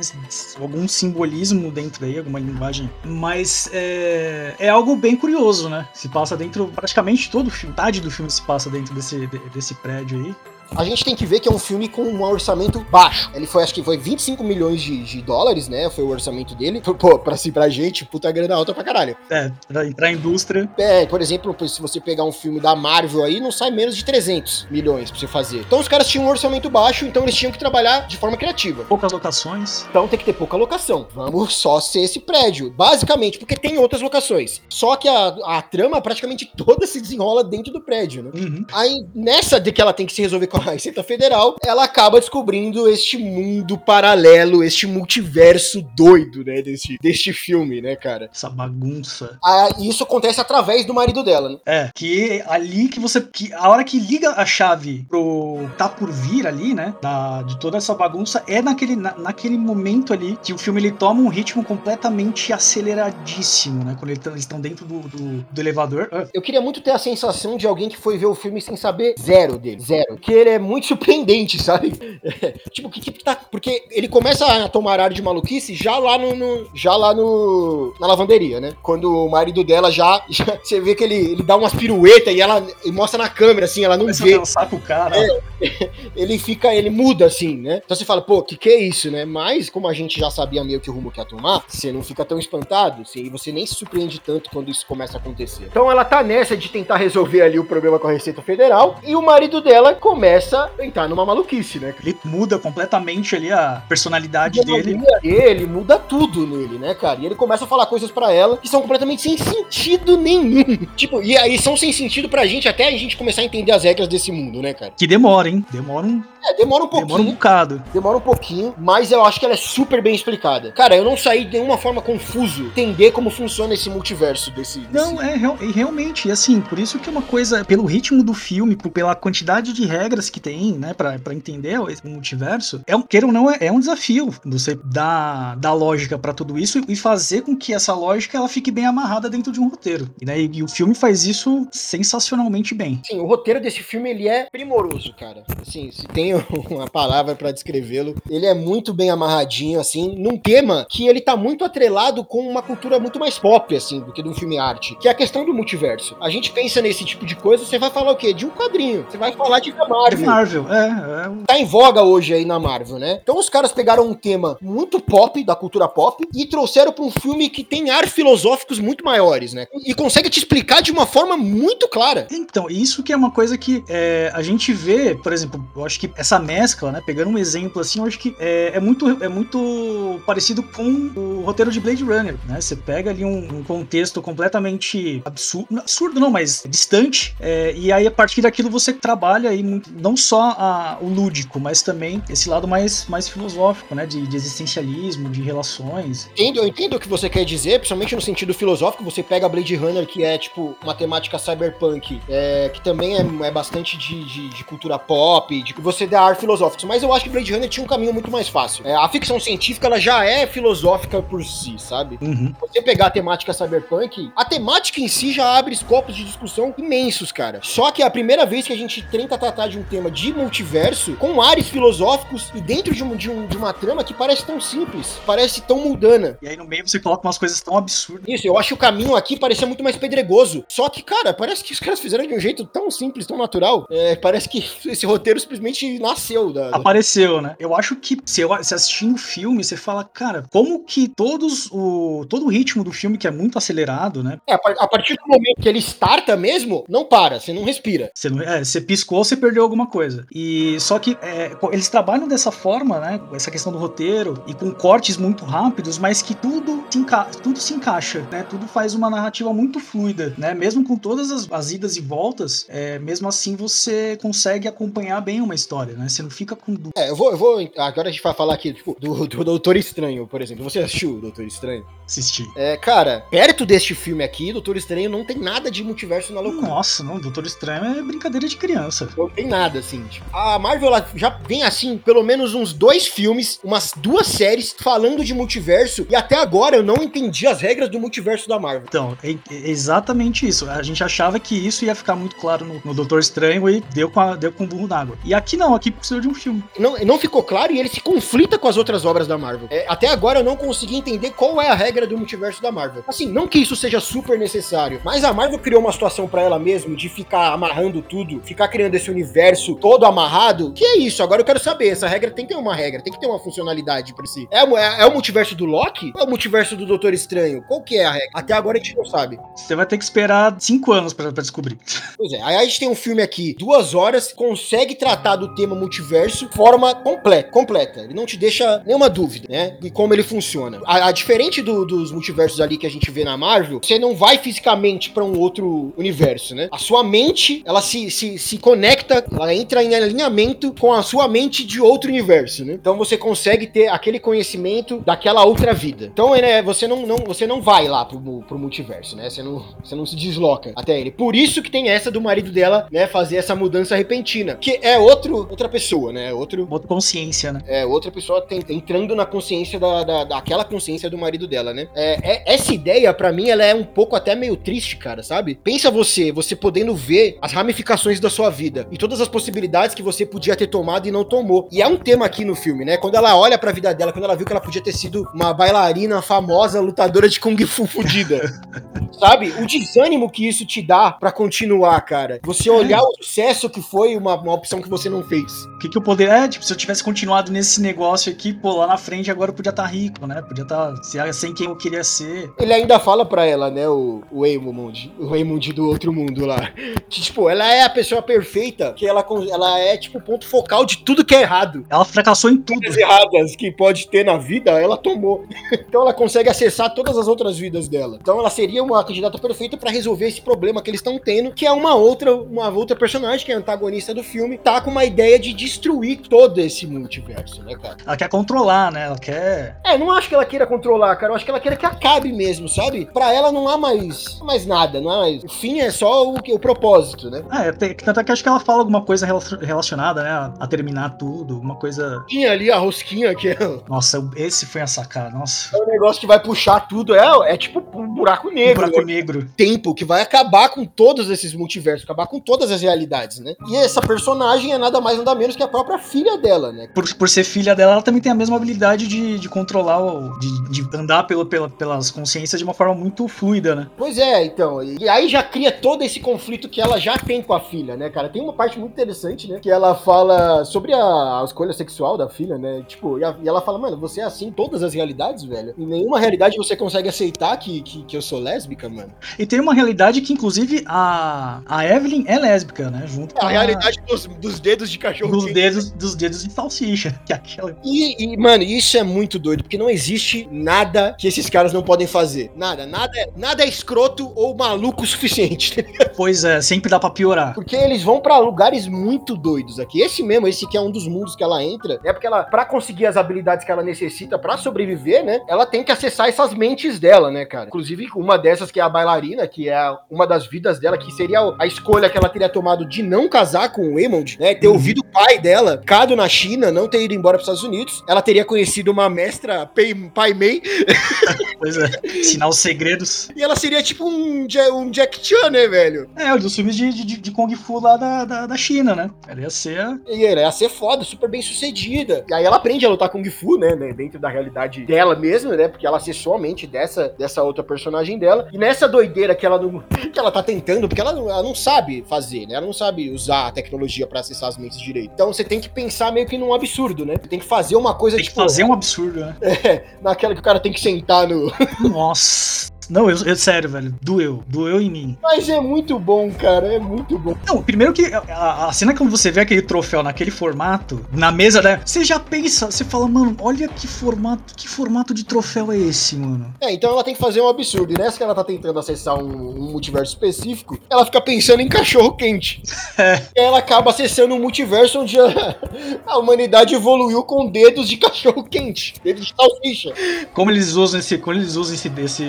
[0.59, 5.87] algum simbolismo dentro aí, alguma linguagem Mas é, é algo bem curioso, né?
[5.93, 6.67] Se passa dentro.
[6.67, 10.83] Praticamente todo o filme, metade do filme se passa dentro desse, desse prédio aí a
[10.83, 13.29] gente tem que ver que é um filme com um orçamento baixo.
[13.33, 15.89] Ele foi, acho que foi 25 milhões de, de dólares, né?
[15.89, 16.81] Foi o orçamento dele.
[16.81, 19.15] Pô, pra, assim, pra gente, puta grana alta pra caralho.
[19.29, 20.69] É, pra, pra indústria.
[20.77, 24.03] É, por exemplo, se você pegar um filme da Marvel aí, não sai menos de
[24.03, 25.59] 300 milhões pra você fazer.
[25.59, 28.83] Então os caras tinham um orçamento baixo, então eles tinham que trabalhar de forma criativa.
[28.85, 29.85] Poucas locações.
[29.89, 31.07] Então tem que ter pouca locação.
[31.13, 32.71] Vamos só ser esse prédio.
[32.71, 34.61] Basicamente, porque tem outras locações.
[34.69, 38.31] Só que a, a trama praticamente toda se desenrola dentro do prédio, né?
[38.33, 38.65] Uhum.
[38.71, 42.19] Aí, nessa de que ela tem que se resolver com a Receita Federal, ela acaba
[42.19, 48.29] descobrindo este mundo paralelo, este multiverso doido, né, deste, deste filme, né, cara?
[48.33, 49.37] Essa bagunça.
[49.43, 51.57] Ah, isso acontece através do marido dela, né?
[51.65, 53.21] É, que ali que você.
[53.21, 56.93] Que a hora que liga a chave pro tá por vir ali, né?
[57.01, 60.91] Da, de toda essa bagunça, é naquele, na, naquele momento ali que o filme ele
[60.91, 63.95] toma um ritmo completamente aceleradíssimo, né?
[63.97, 66.09] Quando eles estão dentro do, do, do elevador.
[66.33, 69.15] Eu queria muito ter a sensação de alguém que foi ver o filme sem saber
[69.19, 69.81] zero dele.
[69.81, 70.17] Zero.
[70.17, 71.93] Que ele é muito surpreendente, sabe?
[72.41, 73.35] É, tipo, que tipo tá.
[73.35, 77.93] Porque ele começa a tomar ar de maluquice já lá no, no, já lá no.
[77.99, 78.73] na lavanderia, né?
[78.81, 80.23] Quando o marido dela já.
[80.29, 83.65] já você vê que ele, ele dá umas piruetas e ela e mostra na câmera,
[83.65, 84.41] assim, ela não Começa vê.
[84.55, 85.15] A com o cara.
[85.17, 85.41] É,
[86.15, 87.81] ele fica, ele muda, assim, né?
[87.83, 89.25] Então você fala, pô, que que é isso, né?
[89.25, 92.03] Mas, como a gente já sabia meio que o rumo que ia tomar, você não
[92.03, 95.65] fica tão espantado, assim, e você nem se surpreende tanto quando isso começa a acontecer.
[95.65, 99.15] Então ela tá nessa de tentar resolver ali o problema com a Receita Federal, e
[99.15, 100.32] o marido dela começa
[100.79, 101.93] entrar numa maluquice, né?
[102.03, 105.01] Ele muda completamente ali a personalidade e dele.
[105.23, 107.19] Ele muda tudo nele, né, cara?
[107.21, 110.63] E ele começa a falar coisas para ela que são completamente sem sentido nenhum.
[110.95, 113.83] tipo, e aí são sem sentido pra gente até a gente começar a entender as
[113.83, 114.93] regras desse mundo, né, cara?
[114.97, 115.65] Que demora, hein?
[115.71, 116.23] Demora um.
[116.43, 117.07] É, demora um pouquinho.
[117.07, 117.83] Demora um bocado.
[117.93, 120.71] Demora um pouquinho, mas eu acho que ela é super bem explicada.
[120.71, 124.79] Cara, eu não saí de nenhuma forma confuso entender como funciona esse multiverso desse.
[124.79, 124.93] desse...
[124.93, 128.75] Não, é real, realmente, assim, por isso que é uma coisa, pelo ritmo do filme,
[128.75, 133.31] pela quantidade de regras que tem, né, pra entender o multiverso, é um, queira ou
[133.31, 137.55] não, é, é um desafio você dar, dar lógica para tudo isso e fazer com
[137.55, 140.09] que essa lógica ela fique bem amarrada dentro de um roteiro.
[140.21, 143.01] E, né, e o filme faz isso sensacionalmente bem.
[143.05, 145.43] Sim, o roteiro desse filme ele é primoroso, cara.
[145.61, 146.33] Assim, se tem
[146.69, 151.35] uma palavra para descrevê-lo, ele é muito bem amarradinho, assim, num tema que ele tá
[151.35, 154.95] muito atrelado com uma cultura muito mais pop, assim, do que de um filme arte,
[154.99, 156.15] que é a questão do multiverso.
[156.21, 158.33] A gente pensa nesse tipo de coisa, você vai falar o quê?
[158.33, 159.05] De um quadrinho.
[159.09, 159.71] Você vai falar de
[160.21, 160.63] Marvel.
[160.63, 161.45] De Marvel, é, é.
[161.45, 163.19] Tá em voga hoje aí na Marvel, né?
[163.21, 167.11] Então os caras pegaram um tema muito pop, da cultura pop, e trouxeram para um
[167.11, 169.67] filme que tem ar filosóficos muito maiores, né?
[169.85, 172.27] E consegue te explicar de uma forma muito clara.
[172.31, 175.99] Então, isso que é uma coisa que é, a gente vê, por exemplo, eu acho
[175.99, 177.01] que essa mescla, né?
[177.05, 181.41] Pegando um exemplo assim, eu acho que é, é muito, é muito parecido com o
[181.45, 182.59] roteiro de Blade Runner, né?
[182.59, 188.07] Você pega ali um, um contexto completamente absurdo, absurdo não, mas distante, é, e aí
[188.07, 192.49] a partir daquilo você trabalha aí muito, não só a, o lúdico, mas também esse
[192.49, 194.05] lado mais, mais filosófico, né?
[194.05, 196.29] De, de existencialismo, de relações.
[196.33, 199.03] Entendo, eu entendo o que você quer dizer, principalmente no sentido filosófico.
[199.05, 203.51] Você pega Blade Runner, que é tipo uma temática cyberpunk, é, que também é, é
[203.51, 206.85] bastante de, de, de, cultura pop, de que você dá ar filosófico.
[206.85, 208.85] Mas eu acho que Blade Runner tinha um caminho muito mais fácil.
[208.85, 212.19] É, a ficção científica ela já é filosófica por si, sabe?
[212.21, 212.53] Uhum.
[212.59, 217.31] Você pegar a temática cyberpunk, a temática em si já abre escopos de discussão imensos,
[217.31, 217.61] cara.
[217.63, 220.33] Só que é a primeira vez que a gente tenta tratar de um tema de
[220.33, 224.43] multiverso com ares filosóficos e dentro de, um, de, um, de uma trama que parece
[224.43, 226.35] tão simples, parece tão mundana.
[226.41, 228.25] E aí no meio você coloca umas coisas tão absurdas.
[228.27, 230.65] Isso, eu acho que o caminho aqui parecia muito mais pedregoso.
[230.67, 233.85] Só que, cara, parece que os caras fizeram de um jeito tão simples, tão natural.
[233.91, 236.51] É, parece que esse roteiro simplesmente nasceu.
[236.51, 236.77] Da, da...
[236.77, 237.55] Apareceu, né?
[237.59, 241.69] Eu acho que se, eu, se assistindo o filme, você fala, cara, como que todos
[241.71, 244.39] o, todo o ritmo do filme, que é muito acelerado, né?
[244.49, 248.09] É, a partir do momento que ele starta mesmo, não para, você não respira.
[248.15, 250.25] Você, não, é, você piscou, você perdeu alguma coisa.
[250.31, 253.21] E só que é, eles trabalham dessa forma, né?
[253.33, 257.59] Essa questão do roteiro e com cortes muito rápidos, mas que tudo se, enca tudo
[257.59, 258.43] se encaixa, né?
[258.43, 260.53] Tudo faz uma narrativa muito fluida, né?
[260.53, 265.41] Mesmo com todas as, as idas e voltas, é, mesmo assim você consegue acompanhar bem
[265.41, 266.07] uma história, né?
[266.07, 266.93] Você não fica com dúvida.
[266.97, 267.71] É, eu vou, eu vou.
[267.77, 270.63] Agora a gente vai falar aqui, tipo, do, do Doutor Estranho, por exemplo.
[270.63, 271.85] Você assistiu o Doutor Estranho?
[272.05, 272.45] Assisti.
[272.55, 276.67] É, cara, perto deste filme aqui, Doutor Estranho não tem nada de multiverso na loucura.
[276.67, 279.09] Nossa, não, Doutor Estranho é brincadeira de criança.
[279.17, 279.72] Não tem nada.
[279.73, 280.03] Nada, assim.
[280.05, 285.23] Tipo, a Marvel já vem assim, pelo menos uns dois filmes, umas duas séries falando
[285.23, 288.83] de multiverso, e até agora eu não entendi as regras do multiverso da Marvel.
[288.87, 290.69] Então, é, é exatamente isso.
[290.69, 294.09] A gente achava que isso ia ficar muito claro no, no Doutor Estranho e deu
[294.09, 295.17] com, a, deu com o burro d'água.
[295.23, 296.63] E aqui não, aqui precisa de um filme.
[296.77, 299.67] Não, não ficou claro e ele se conflita com as outras obras da Marvel.
[299.71, 303.03] É, até agora eu não consegui entender qual é a regra do multiverso da Marvel.
[303.07, 306.59] Assim, não que isso seja super necessário, mas a Marvel criou uma situação para ela
[306.59, 310.73] mesmo de ficar amarrando tudo, ficar criando esse universo todo amarrado.
[310.73, 311.23] Que é isso?
[311.23, 311.89] Agora eu quero saber.
[311.89, 314.47] Essa regra tem que ter uma regra, tem que ter uma funcionalidade para si.
[314.51, 317.63] É, é, é, o multiverso do Loki ou é o multiverso do Doutor Estranho?
[317.67, 318.29] Qual que é a regra?
[318.33, 319.39] Até agora a gente não sabe.
[319.55, 321.77] Você vai ter que esperar cinco anos para descobrir.
[322.15, 325.75] Pois é, aí a gente tem um filme aqui, duas horas, consegue tratar do tema
[325.75, 328.01] multiverso de forma completa, completa.
[328.01, 329.77] Ele não te deixa nenhuma dúvida, né?
[329.81, 330.79] E como ele funciona.
[330.85, 334.15] A, a diferente do, dos multiversos ali que a gente vê na Marvel, você não
[334.15, 336.69] vai fisicamente para um outro universo, né?
[336.71, 341.27] A sua mente, ela se, se, se conecta, ela entra em alinhamento com a sua
[341.27, 342.73] mente de outro universo, né?
[342.73, 346.05] Então você consegue ter aquele conhecimento daquela outra vida.
[346.05, 349.29] Então, né, você não, não, você não vai lá pro, pro multiverso, né?
[349.29, 351.11] Você não, você não se desloca até ele.
[351.11, 354.97] Por isso que tem essa do marido dela, né, fazer essa mudança repentina, que é
[354.97, 356.33] outro, outra pessoa, né?
[356.33, 357.61] Outro outra consciência, né?
[357.67, 361.87] É, outra pessoa tem, entrando na consciência da, da, daquela consciência do marido dela, né?
[361.95, 365.55] É, é essa ideia para mim ela é um pouco até meio triste, cara, sabe?
[365.55, 370.03] Pensa você, você podendo ver as ramificações da sua vida e todas as possibilidades que
[370.03, 371.67] você podia ter tomado e não tomou.
[371.71, 372.97] E é um tema aqui no filme, né?
[372.97, 375.27] Quando ela olha para a vida dela, quando ela viu que ela podia ter sido
[375.33, 378.41] uma bailarina famosa, lutadora de kung fu fudida.
[379.19, 379.53] sabe?
[379.59, 382.39] O desânimo que isso te dá para continuar, cara.
[382.43, 385.65] Você olhar o sucesso que foi uma, uma opção que você não fez.
[385.65, 386.33] O que, que eu poderia.
[386.33, 389.55] É, tipo, se eu tivesse continuado nesse negócio aqui, pô, lá na frente agora eu
[389.55, 390.41] podia estar tá rico, né?
[390.41, 392.51] Podia estar tá, sem quem eu queria ser.
[392.59, 396.71] Ele ainda fala para ela, né, o, o Eamond, o Eamond do outro mundo lá.
[397.09, 400.85] Que, tipo, ela é a pessoa perfeita, que ela, ela é, tipo, o ponto focal
[400.85, 401.85] de tudo que é errado.
[401.89, 402.87] Ela fracassou em tudo.
[402.87, 405.45] As erradas que pode ter na vida, ela tomou.
[405.73, 408.17] então ela consegue acessar todas as outras vidas dela.
[408.21, 411.65] Então ela seria uma candidata perfeita para resolver esse problema que eles estão tendo, que
[411.65, 415.05] é uma outra, uma outra personagem, que é a antagonista do filme, tá com uma
[415.05, 417.97] ideia de destruir todo esse multiverso, né, cara?
[418.05, 419.05] Ela quer controlar, né?
[419.05, 419.79] Ela quer.
[419.83, 421.31] É, não acho que ela queira controlar, cara.
[421.31, 423.05] Eu acho que ela queira que acabe mesmo, sabe?
[423.13, 425.43] Pra ela não há mais, mais nada, não há mais.
[425.43, 427.43] O fim é só o, o propósito, né?
[427.49, 430.53] Ah, é, tanto é que acho que ela fala alguma coisa relacionada, né?
[430.59, 432.23] A terminar tudo, uma coisa.
[432.27, 433.57] Tinha ali a rosquinha que é.
[433.87, 435.75] Nossa, esse foi a sacada, nossa.
[435.75, 438.83] É um negócio que vai puxar tudo, é, é tipo um buraco negro.
[438.83, 439.13] Um buraco né?
[439.13, 439.49] negro.
[439.55, 443.53] Tempo que vai acabar com todos esses multiversos, acabar com todas as realidades, né?
[443.67, 446.87] E essa personagem é nada mais nada menos que a própria filha dela, né?
[446.93, 450.39] Por, por ser filha dela, ela também tem a mesma habilidade de, de controlar, o,
[450.39, 453.87] de, de andar pelo, pela, pelas consciências de uma forma muito fluida, né?
[453.97, 454.81] Pois é, então.
[454.83, 458.09] E aí já cria todo esse conflito que ela já tem com a filha, né,
[458.09, 458.29] cara?
[458.29, 459.59] Tem uma parte muito interessante, né?
[459.59, 462.83] Que ela fala sobre a, a escolha sexual da filha, né?
[462.87, 465.73] Tipo, e, a, e, ela fala, mano, você é assim em todas as realidades, velho.
[465.77, 469.13] Em nenhuma realidade você consegue aceitar que, que, que eu sou lésbica, mano.
[469.37, 473.03] E tem uma realidade que, inclusive, a, a Evelyn é lésbica, né?
[473.05, 475.31] Junto é a, a realidade dos, dos dedos de cachorro.
[475.31, 477.13] Dos dedos, dos dedos de salsicha.
[477.25, 477.77] Que é aquela...
[477.83, 481.81] E, e, mano, isso é muito doido, porque não existe nada que esses caras não
[481.81, 482.51] podem fazer.
[482.55, 485.83] Nada, nada, nada é escroto ou maluco o suficiente.
[486.15, 487.53] Pois é, sempre dá pra piorar.
[487.53, 490.01] Porque eles vão para lugares muito doidos aqui.
[490.01, 492.65] Esse mesmo, esse que é um dos mundos que ela entra, é porque ela, para
[492.65, 495.41] conseguir as habilidades que ela necessita para sobreviver, né?
[495.47, 497.67] Ela tem que acessar essas mentes dela, né, cara?
[497.67, 501.39] Inclusive, uma dessas que é a bailarina, que é uma das vidas dela, que seria
[501.59, 504.55] a escolha que ela teria tomado de não casar com o Emond, né?
[504.55, 504.73] Ter uhum.
[504.73, 508.03] ouvido o pai dela, cado na China, não ter ido embora para os Estados Unidos.
[508.07, 509.69] Ela teria conhecido uma mestra
[510.13, 510.61] Pai Mei.
[511.63, 513.29] Pois é, ensinar os segredos.
[513.33, 516.09] E ela seria tipo um, um Jack Chan, né, velho?
[516.13, 519.09] É, dos filmes de, de, de Kung Fu lá da, da, da, China, né?
[519.27, 519.99] Ela ia ser.
[520.07, 522.25] E ela ia ser foda, super bem sucedida.
[522.29, 523.75] E aí ela aprende a lutar Kung Fu, né?
[523.93, 525.67] Dentro da realidade dela mesma, né?
[525.67, 528.47] Porque ela acessou a mente dessa, dessa outra personagem dela.
[528.51, 529.83] E nessa doideira que ela não.
[530.11, 532.55] que ela tá tentando, porque ela não, ela não sabe fazer, né?
[532.55, 535.11] Ela não sabe usar a tecnologia para acessar as mentes direito.
[535.13, 537.15] Então você tem que pensar meio que num absurdo, né?
[537.19, 538.35] Você tem que fazer uma coisa tem tipo.
[538.35, 539.35] Tem que fazer um absurdo, né?
[539.63, 541.51] É, naquela que o cara tem que sentar no.
[541.79, 542.72] Nossa.
[542.89, 545.17] Não, eu, eu, sério, velho, doeu, doeu em mim.
[545.21, 547.35] Mas é muito bom, cara, é muito bom.
[547.45, 551.61] Não, primeiro que a, a cena quando você vê aquele troféu naquele formato, na mesa,
[551.61, 555.77] né, você já pensa, você fala, mano, olha que formato, que formato de troféu é
[555.77, 556.53] esse, mano?
[556.61, 559.15] É, então ela tem que fazer um absurdo, e nessa que ela tá tentando acessar
[559.17, 562.61] um, um multiverso específico, ela fica pensando em cachorro quente.
[562.95, 563.23] É.
[563.35, 565.55] E ela acaba acessando um multiverso onde a,
[566.05, 569.93] a humanidade evoluiu com dedos de cachorro quente, dedos de salsicha.
[570.33, 572.23] Como eles usam esse, como eles usam esse, esse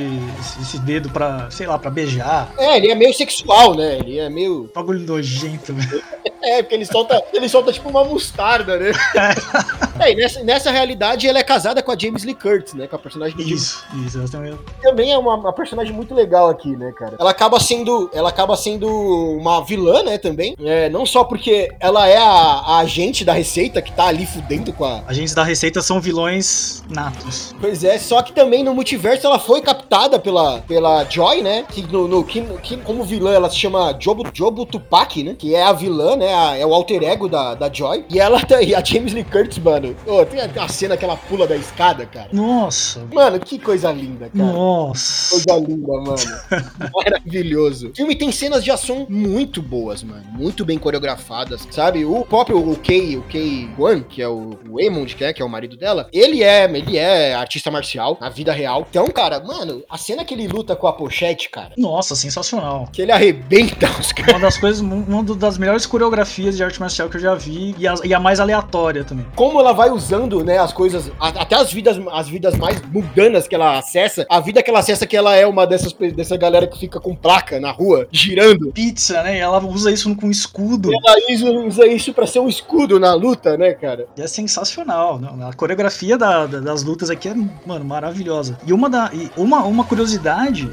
[0.45, 2.53] esse, esse dedo pra, sei lá, pra beijar.
[2.59, 3.99] É, ele é meio sexual, né?
[3.99, 4.71] Ele é meio.
[4.75, 6.03] Bagulho nojento, velho.
[6.45, 8.93] É, porque ele solta, ele solta tipo uma mostarda, né?
[9.99, 12.89] É, e nessa, nessa realidade ela é casada com a James Lee Curtis, né?
[12.89, 14.19] Com a personagem do Isso, isso.
[14.19, 14.59] Ela também...
[14.83, 17.15] também é uma, uma personagem muito legal aqui, né, cara?
[17.19, 20.57] Ela acaba sendo, ela acaba sendo uma vilã, né, também.
[20.61, 24.73] É, não só porque ela é a, a agente da Receita que tá ali fudendo
[24.73, 25.05] com a.
[25.07, 27.55] Agentes da Receita são vilões natos.
[27.61, 30.34] Pois é, só que também no multiverso ela foi captada pela,
[30.67, 31.65] pela Joy, né?
[31.71, 35.35] Que, no, no, que, que como vilã ela se chama Jobu, Jobu Tupac, né?
[35.39, 36.33] Que é a vilã, né?
[36.35, 38.05] a- é o alter ego da, da Joy.
[38.11, 39.95] E ela tá, e a James Lee Curtis, mano.
[40.07, 42.29] Ô, tem a, a cena que ela pula da escada, cara.
[42.33, 43.07] Nossa.
[43.13, 44.53] Mano, que coisa linda, cara.
[44.53, 45.31] Nossa.
[45.31, 46.15] Coisa linda, mano.
[46.95, 47.91] Maravilhoso.
[47.91, 50.25] O filme tem cenas de ação muito boas, mano.
[50.33, 52.05] Muito bem coreografadas, sabe?
[52.05, 55.43] O próprio o Kei, o Kei Wan, que é o, o Emond, que é, que
[55.43, 58.87] é o marido dela, ele é, ele é artista marcial na vida real.
[58.89, 62.89] Então, cara, mano, a cena que ele luta com a pochete, cara, Nossa, sensacional.
[62.93, 64.33] que ele arrebenta os caras.
[64.35, 67.87] Uma das coisas, uma das melhores coreografias de arte marcial que eu já vi e
[67.87, 69.27] a, e a mais aleatória também.
[69.37, 73.47] Como ela vai usando, né, as coisas, a- até as vidas, as vidas mais mundanas
[73.47, 76.67] que ela acessa, a vida que ela acessa que ela é uma dessas dessa galera
[76.67, 78.73] que fica com placa na rua, girando.
[78.73, 79.37] Pizza, né?
[79.37, 80.91] E ela usa isso com escudo.
[80.93, 84.07] Ela usa, usa isso pra ser um escudo na luta, né, cara?
[84.17, 85.19] E é sensacional.
[85.19, 87.35] Não, a coreografia da- da- das lutas aqui é,
[87.67, 88.59] mano, maravilhosa.
[88.67, 90.14] E uma, da, e uma, uma curiosidade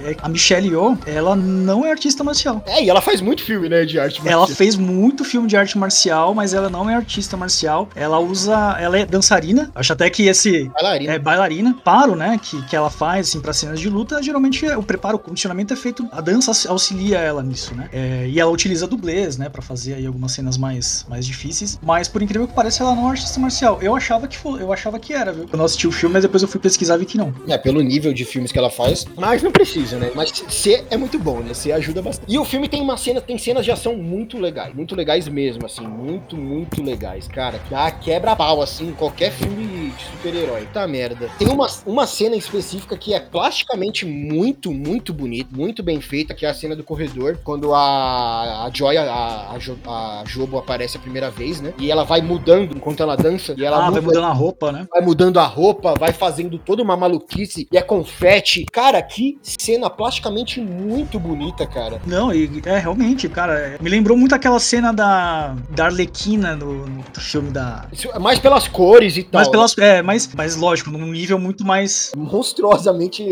[0.06, 2.63] é que a Michelle Yeoh, ela não é artista marcial.
[2.65, 4.56] É, e ela faz muito filme, né, de arte Ela marcial.
[4.58, 7.89] fez muito filme de arte marcial, mas ela não é artista marcial.
[7.95, 8.77] Ela usa.
[8.80, 9.71] Ela é dançarina.
[9.75, 10.69] Acho até que esse.
[10.73, 11.13] Bailarina.
[11.13, 12.39] É bailarina, paro, né?
[12.41, 14.21] Que, que ela faz, assim, pra cenas de luta.
[14.21, 16.08] Geralmente é- o preparo, o condicionamento é feito.
[16.12, 17.89] A dança aux- auxilia ela nisso, né?
[17.93, 19.49] É, e ela utiliza dublês, né?
[19.49, 21.80] Pra fazer aí algumas cenas mais, mais difíceis.
[21.82, 23.80] Mas por incrível que pareça, ela não é artista marcial.
[23.82, 25.45] Eu achava que eu achava que era, viu?
[25.51, 27.34] Eu não assisti o filme, mas depois eu fui pesquisar e vi que não.
[27.47, 29.06] É, pelo nível de filmes que ela faz.
[29.17, 30.12] Mas não precisa, né?
[30.15, 31.54] Mas ser é muito bom, né?
[31.54, 32.32] Ser ajuda bastante.
[32.32, 34.74] E o filme tem uma cena, tem cenas de ação muito legais.
[34.74, 35.86] Muito legais mesmo, assim.
[35.86, 37.60] Muito, muito legais, cara.
[37.70, 40.67] Dá quebra-pau, assim, qualquer filme de super-herói.
[40.73, 41.30] Tá merda.
[41.38, 46.45] Tem uma, uma cena específica que é plasticamente muito, muito bonita, muito bem feita, que
[46.45, 50.97] é a cena do corredor, quando a, a Joy, a, a, Jo- a Jobo aparece
[50.97, 51.73] a primeira vez, né?
[51.77, 53.54] E ela vai mudando enquanto ela dança.
[53.58, 54.88] E ela ah, muda vai mudando a roupa, né?
[54.91, 58.65] vai mudando a roupa, vai fazendo toda uma maluquice e é confete.
[58.71, 62.01] Cara, que cena plasticamente muito bonita, cara.
[62.06, 67.04] Não, e é realmente, cara, me lembrou muito aquela cena da, da Arlequina no, no
[67.19, 67.88] filme da.
[68.19, 69.41] Mais pelas cores e tal.
[69.41, 69.73] Mas pelas.
[69.82, 72.12] É, mas, mas lógico, num nível muito mais.
[72.15, 73.26] Monstruosamente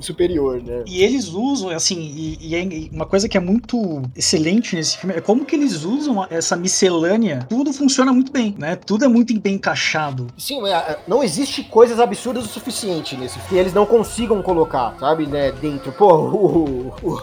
[0.00, 0.82] superior, né?
[0.84, 5.14] E eles usam, assim, e, e é uma coisa que é muito excelente nesse filme
[5.14, 7.46] é como que eles usam essa miscelânea.
[7.48, 8.74] Tudo funciona muito bem, né?
[8.74, 10.26] Tudo é muito bem encaixado.
[10.36, 15.26] Sim, é, não existe coisas absurdas o suficiente nesse que eles não consigam colocar, sabe,
[15.26, 15.92] né, dentro.
[15.92, 17.14] Pô, o, o, o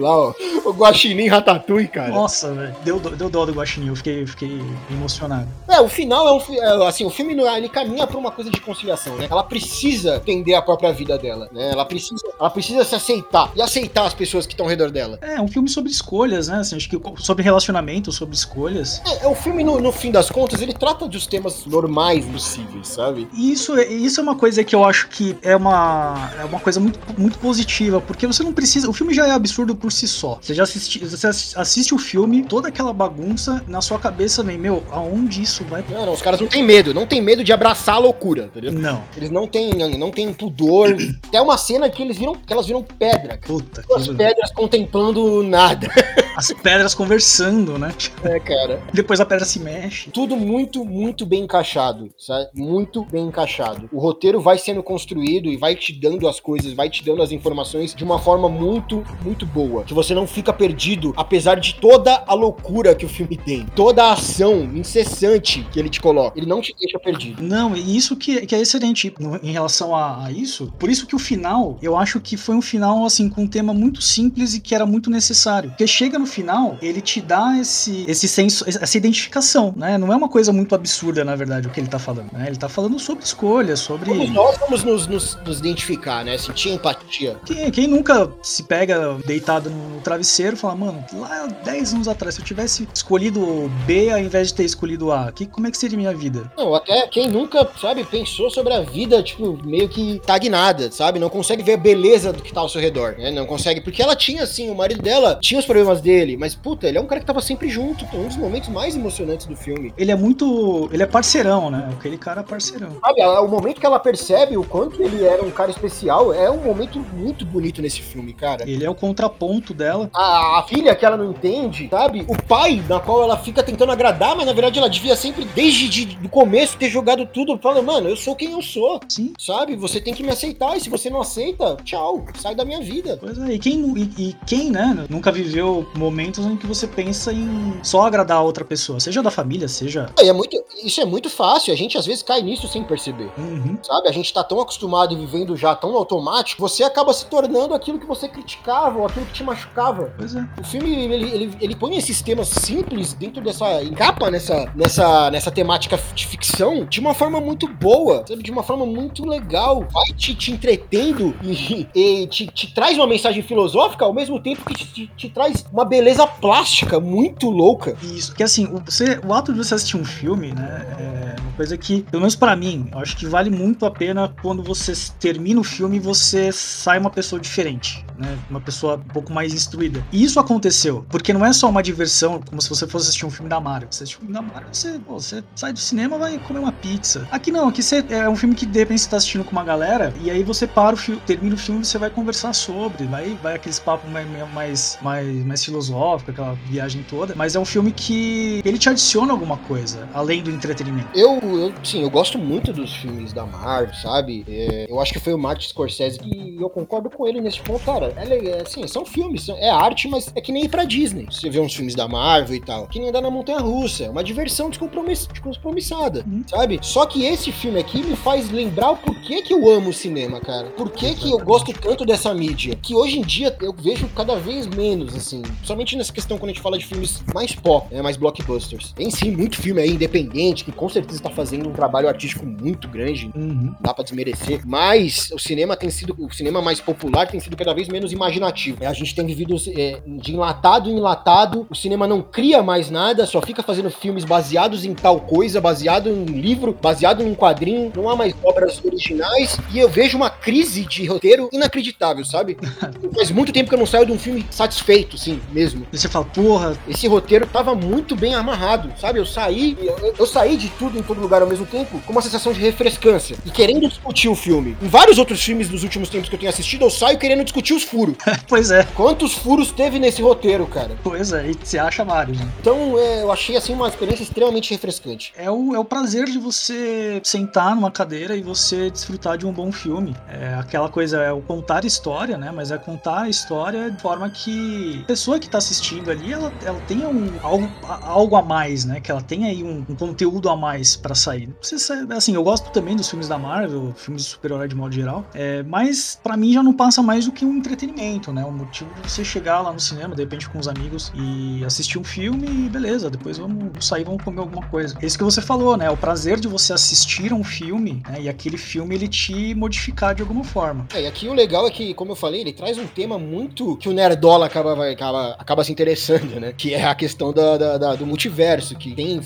[0.00, 2.08] lá, ó, o Guaxinim Ratatouille, cara.
[2.08, 2.74] Nossa, velho.
[2.84, 5.48] Deu, dó- deu dó do Guaxinim, eu fiquei, fiquei emocionado.
[5.68, 8.60] É, o final é um é, assim, o filme ele caminha pra uma coisa de
[8.60, 9.26] conciliação, né?
[9.30, 11.70] Ela precisa entender a própria vida dela, né?
[11.72, 15.18] Ela precisa, ela precisa se aceitar e aceitar as pessoas que estão ao redor dela.
[15.22, 16.58] É, um filme sobre escolhas, né?
[16.58, 19.00] Assim, acho que sobre relacionamento, sobre escolhas.
[19.06, 22.88] É, é um filme no, no fim das contas, ele trata dos temas normais possíveis,
[22.88, 23.28] sabe?
[23.32, 26.60] E isso, é- isso é uma coisa que eu acho que é uma, é uma
[26.60, 28.88] coisa muito, muito positiva, porque você não precisa.
[28.88, 30.38] O filme já é absurdo por si só.
[30.40, 34.58] Você já assiste, você assi- assiste o filme, toda aquela bagunça, na sua cabeça vem,
[34.58, 35.84] meu, aonde isso vai.
[35.88, 38.72] Não, não, os caras não têm medo, não tem medo de abraçar a loucura, entendeu?
[38.72, 39.02] Não.
[39.16, 40.96] Eles não têm, não, têm pudor.
[41.26, 43.40] Até uma cena que eles viram, que elas viram pedra, cara.
[43.46, 44.14] Puta, que...
[44.14, 45.88] pedras contemplando nada,
[46.36, 47.92] as pedras conversando, né?
[48.22, 48.82] né, cara?
[48.92, 50.10] Depois a pedra se mexe.
[50.10, 52.48] Tudo muito, muito bem encaixado, sabe?
[52.54, 53.88] Muito bem encaixado.
[53.92, 57.32] O roteiro vai sendo construído e vai te dando as coisas, vai te dando as
[57.32, 59.84] informações de uma forma muito, muito boa.
[59.84, 63.66] Que você não fica perdido, apesar de toda a loucura que o filme tem.
[63.74, 66.38] Toda a ação incessante que ele te coloca.
[66.38, 67.42] Ele não te deixa perdido.
[67.42, 70.72] Não, isso que, que é excelente no- em relação a, a isso.
[70.78, 73.72] Por isso que o final, eu acho que foi um final, assim, com um tema
[73.74, 75.70] muito simples e que era muito necessário.
[75.70, 79.98] Porque chega no final, ele te dá esse, esse senso, essa identificação, né?
[79.98, 82.44] Não é uma coisa muito absurda, na verdade, o que ele tá falando, né?
[82.46, 84.10] Ele tá falando sobre escolhas, sobre...
[84.10, 86.36] Todos nós vamos nos, nos- nos identificar, né?
[86.38, 87.36] Sentir empatia.
[87.44, 92.08] Quem, quem nunca se pega deitado no, no travesseiro e fala, mano, lá 10 anos
[92.08, 95.70] atrás, se eu tivesse escolhido B ao invés de ter escolhido A, que, como é
[95.70, 96.50] que seria minha vida?
[96.56, 101.18] Não, até quem nunca sabe, pensou sobre a vida, tipo, meio que estagnada, sabe?
[101.18, 103.30] Não consegue ver a beleza do que tá ao seu redor, né?
[103.30, 106.88] Não consegue, porque ela tinha, assim, o marido dela tinha os problemas dele, mas, puta,
[106.88, 109.92] ele é um cara que tava sempre junto, um dos momentos mais emocionantes do filme.
[109.96, 110.88] Ele é muito.
[110.92, 111.88] Ele é parceirão, né?
[111.92, 112.96] Aquele cara é parceirão.
[113.00, 116.62] Sabe, o momento que ela percebe o quanto ele era um cara especial é um
[116.62, 118.68] momento muito bonito nesse filme, cara.
[118.68, 120.10] Ele é o contraponto dela.
[120.14, 122.24] A, a filha que ela não entende, sabe?
[122.28, 126.18] O pai, na qual ela fica tentando agradar, mas na verdade ela devia sempre, desde
[126.24, 129.00] o começo, ter jogado tudo, falando, mano, eu sou quem eu sou.
[129.08, 129.32] Sim.
[129.38, 129.76] Sabe?
[129.76, 133.18] Você tem que me aceitar, e se você não aceita, tchau, sai da minha vida.
[133.20, 137.32] Pois é, e quem, e, e quem, né, nunca viveu momentos em que você pensa
[137.32, 140.06] em só agradar a outra pessoa, seja da família, seja.
[140.18, 143.30] É, é muito, isso é muito fácil, a gente às vezes cai nisso sem perceber.
[143.38, 143.78] Uhum.
[143.82, 144.08] Sabe?
[144.08, 147.98] A gente tá tão acostumado e vivendo já tão automático, você acaba se tornando aquilo
[147.98, 150.12] que você criticava ou aquilo que te machucava.
[150.16, 150.46] Pois é.
[150.58, 153.82] O filme, ele, ele, ele põe esses temas simples dentro dessa.
[153.82, 158.42] encapa nessa, nessa, nessa temática de ficção de uma forma muito boa, sabe?
[158.42, 159.86] De uma forma muito legal.
[159.92, 164.64] Vai te, te entretendo e, e te, te traz uma mensagem filosófica ao mesmo tempo
[164.64, 167.96] que te, te, traz uma beleza plástica muito louca.
[168.02, 171.76] Isso, porque assim, você, o ato de você assistir um filme, né, é uma coisa
[171.76, 175.60] que, pelo menos para mim, eu acho que vale muito a pena quando você termina
[175.60, 180.04] o filme e você sai uma pessoa diferente, né, uma pessoa um pouco mais instruída.
[180.12, 183.30] E isso aconteceu, porque não é só uma diversão, como se você fosse assistir um
[183.30, 183.88] filme da Marvel.
[183.90, 186.72] Você assiste um filme da Marvel, você, pô, você sai do cinema vai comer uma
[186.72, 187.26] pizza.
[187.30, 189.62] Aqui não, aqui você, é um filme que de repente você tá assistindo com uma
[189.62, 193.04] galera, e aí você para o filme, termina o filme e você vai conversar sobre,
[193.04, 197.64] vai, vai aqueles papos mais, mais, mais, mais filosóficos, aquela viagem toda, mas é um
[197.64, 201.08] filme que ele te adiciona alguma coisa, além do entretenimento.
[201.14, 204.44] Eu, eu sim, eu gosto muito dos filmes da Marvel, sabe?
[204.48, 207.84] É, eu acho que foi o Martin Scorsese que eu concordo com ele nesse ponto,
[207.84, 208.12] cara.
[208.16, 211.26] É, é assim, são filmes, é arte, mas é que nem ir pra Disney.
[211.30, 214.10] Você vê uns filmes da Marvel e tal, que nem andar na montanha russa, é
[214.10, 216.42] uma diversão descompromiss, descompromissada, Uhum.
[216.48, 216.80] sabe?
[216.82, 220.40] Só que esse filme aqui me faz lembrar o porquê que eu amo o cinema,
[220.40, 220.68] cara.
[220.70, 222.76] Por que que eu gosto tanto dessa mídia?
[222.80, 225.42] Que hoje em dia eu vejo cada vez menos, assim.
[225.42, 228.92] Principalmente nessa questão quando a gente fala de filmes mais pop, né, mais blockbusters.
[228.92, 232.88] Tem sim muito filme aí independente que com certeza tá fazendo um trabalho artístico muito
[232.88, 233.74] grande, Uhum.
[233.80, 237.74] dá pra desmerecer, mas o cinema tem sido, o cinema mais popular tem sido cada
[237.74, 238.78] vez menos imaginativo.
[238.86, 243.26] A gente tem vivido é, de enlatado em enlatado, o cinema não cria mais nada,
[243.26, 247.34] só fica fazendo filmes baseados em tal coisa, baseado em um livro, baseado em um
[247.34, 252.56] quadrinho, não há mais obras originais, e eu vejo uma crise de roteiro inacreditável, sabe?
[253.14, 255.86] Faz muito tempo que eu não saio de um filme satisfeito, sim, mesmo.
[255.92, 259.18] E você fala, porra, Esse roteiro tava muito bem amarrado, sabe?
[259.18, 262.22] Eu saí, eu, eu saí de tudo em todo lugar ao mesmo tempo com uma
[262.22, 264.76] sensação de refrescância e querendo discutir o filme.
[264.80, 267.74] Em vários outros filmes dos últimos tempos que eu tenho assistido, eu saio querendo discutir
[267.74, 268.16] os furos.
[268.48, 270.90] pois é, Quantos furos teve nesse roteiro, cara?
[271.02, 272.48] pois é, e você acha vários, né?
[272.60, 275.32] Então, é, eu achei assim uma experiência extremamente refrescante.
[275.36, 279.52] É o, é o prazer de você sentar numa cadeira e você desfrutar de um
[279.52, 280.16] bom filme.
[280.28, 282.50] É aquela coisa, é o contar história, né?
[282.54, 286.52] Mas é contar a história de forma que a pessoa que tá assistindo ali, ela,
[286.64, 289.00] ela tenha um, algo, a- algo a mais, né?
[289.00, 291.48] Que ela tenha aí um, um conteúdo a mais pra sair.
[291.60, 295.24] Ser- assim, eu gosto também dos filmes da Marvel, filmes de super-herói de modo geral,
[295.34, 298.44] é, mas pra mim já não passa mais do que um entretenimento, né?
[298.44, 301.98] Um motivo de você chegar lá no cinema, de repente com os amigos e assistir
[301.98, 304.96] um filme e beleza, depois vamos sair, vamos comer alguma coisa.
[305.00, 305.90] É isso que você falou, né?
[305.90, 308.22] O prazer de você assistir a um filme né?
[308.22, 310.86] e aquele filme ele te modificar de alguma forma.
[310.94, 313.76] É, e aqui o legal é que, como eu falei, ele traz um tema muito
[313.76, 316.52] que o Nerdola acaba, vai- acaba, acaba se interessando, né?
[316.56, 319.20] Que é a questão da, da- da- do multiverso, que tem,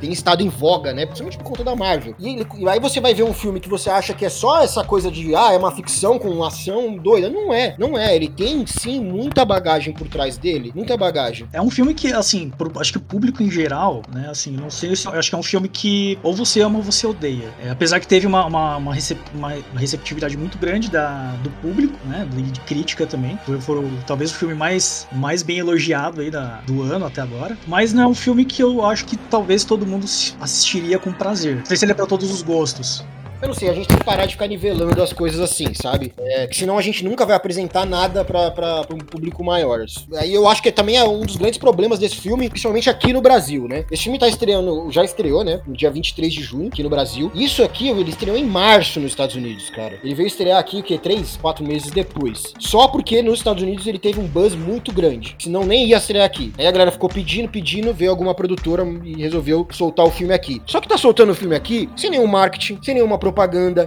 [0.00, 1.06] tem estado em voga, né?
[1.06, 2.14] Principalmente por conta da Marvel.
[2.18, 4.62] E, ele- e aí você vai ver um filme que você acha que é só
[4.62, 7.28] essa coisa de, ah, é uma ficção com ação doida.
[7.28, 8.14] Não é, não é.
[8.14, 10.72] Ele tem, sim, muita bagagem por trás dele.
[10.74, 11.48] Muita bagagem.
[11.52, 14.94] É um filme que, assim, acho que o público em geral, né, assim, não sei
[14.96, 15.08] se.
[15.08, 17.50] Acho que é um filme que ou você ama ou você odeia.
[17.62, 21.98] É, apesar que teve uma, uma, uma, recep- uma receptividade muito grande da, do público,
[22.06, 23.38] né, de crítica também.
[23.44, 27.56] Foi, foi talvez o filme mais, mais bem elogiado aí da, do ano até agora.
[27.66, 30.04] Mas não é um filme que eu acho que talvez todo mundo
[30.40, 31.56] assistiria com prazer.
[31.56, 33.04] Não sei se ele é pra todos os gostos.
[33.42, 36.12] Eu não sei, a gente tem que parar de ficar nivelando as coisas assim, sabe?
[36.16, 39.84] É, que senão a gente nunca vai apresentar nada pra um público maior.
[40.14, 43.20] Aí eu acho que também é um dos grandes problemas desse filme, principalmente aqui no
[43.20, 43.84] Brasil, né?
[43.90, 45.60] Esse filme tá estreando, já estreou, né?
[45.66, 47.32] No dia 23 de junho, aqui no Brasil.
[47.34, 49.98] Isso aqui, ele estreou em março nos Estados Unidos, cara.
[50.04, 50.96] Ele veio estrear aqui, o quê?
[50.96, 52.54] Três, quatro meses depois.
[52.60, 55.34] Só porque nos Estados Unidos ele teve um buzz muito grande.
[55.40, 56.52] Senão nem ia estrear aqui.
[56.56, 60.62] Aí a galera ficou pedindo, pedindo, veio alguma produtora e resolveu soltar o filme aqui.
[60.64, 63.31] Só que tá soltando o filme aqui sem nenhum marketing, sem nenhuma propaganda.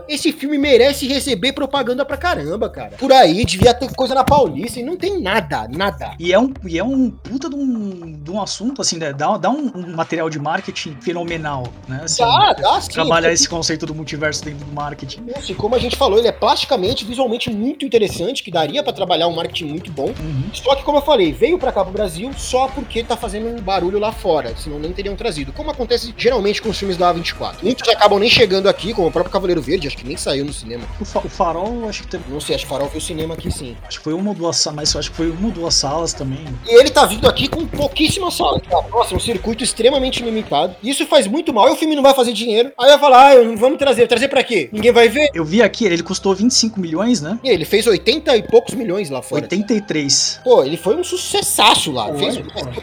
[0.08, 2.96] Esse filme merece receber propaganda pra caramba, cara.
[2.98, 6.14] Por aí, devia ter coisa na Paulista e não tem nada, nada.
[6.20, 9.14] E é um, e é um puta de um, de um assunto, assim, né?
[9.14, 12.02] Dá, dá um, um material de marketing fenomenal, né?
[12.04, 15.26] Assim, Dá, dá sim, Trabalhar esse conceito do multiverso dentro do marketing.
[15.48, 19.28] E como a gente falou, ele é plasticamente, visualmente muito interessante, que daria pra trabalhar
[19.28, 20.08] um marketing muito bom.
[20.08, 20.50] Uhum.
[20.54, 23.62] Só que, como eu falei, veio pra cá pro Brasil só porque tá fazendo um
[23.62, 25.52] barulho lá fora, senão nem teriam trazido.
[25.54, 27.56] Como acontece geralmente com os filmes da A24.
[27.64, 30.54] Muitos acabam nem chegando aqui, como o próprio Cavaleiro Verde, acho que nem saiu no
[30.54, 30.84] cinema.
[31.00, 33.52] O, fa- o Farol, acho que, teve, Não sei, acho que Farol viu cinema aqui
[33.52, 33.76] sim.
[33.88, 36.14] acho que foi uma ou duas salas, mas acho que foi uma ou duas salas
[36.14, 36.46] também.
[36.66, 38.62] E ele tá vindo aqui com pouquíssimas salas.
[38.70, 38.82] Tá?
[38.90, 40.76] Nossa, é um circuito extremamente limitado.
[40.82, 41.66] Isso faz muito mal.
[41.66, 42.72] Aí o filme não vai fazer dinheiro.
[42.80, 44.08] Aí vai falar, ah, vamos trazer.
[44.08, 44.70] Trazer pra quê?
[44.72, 45.30] Ninguém vai ver.
[45.34, 47.38] Eu vi aqui, ele custou 25 milhões, né?
[47.44, 49.42] E ele fez 80 e poucos milhões lá fora.
[49.44, 50.42] 83.
[50.44, 52.14] Pô, ele foi um sucessaço lá.
[52.16, 52.40] Fez,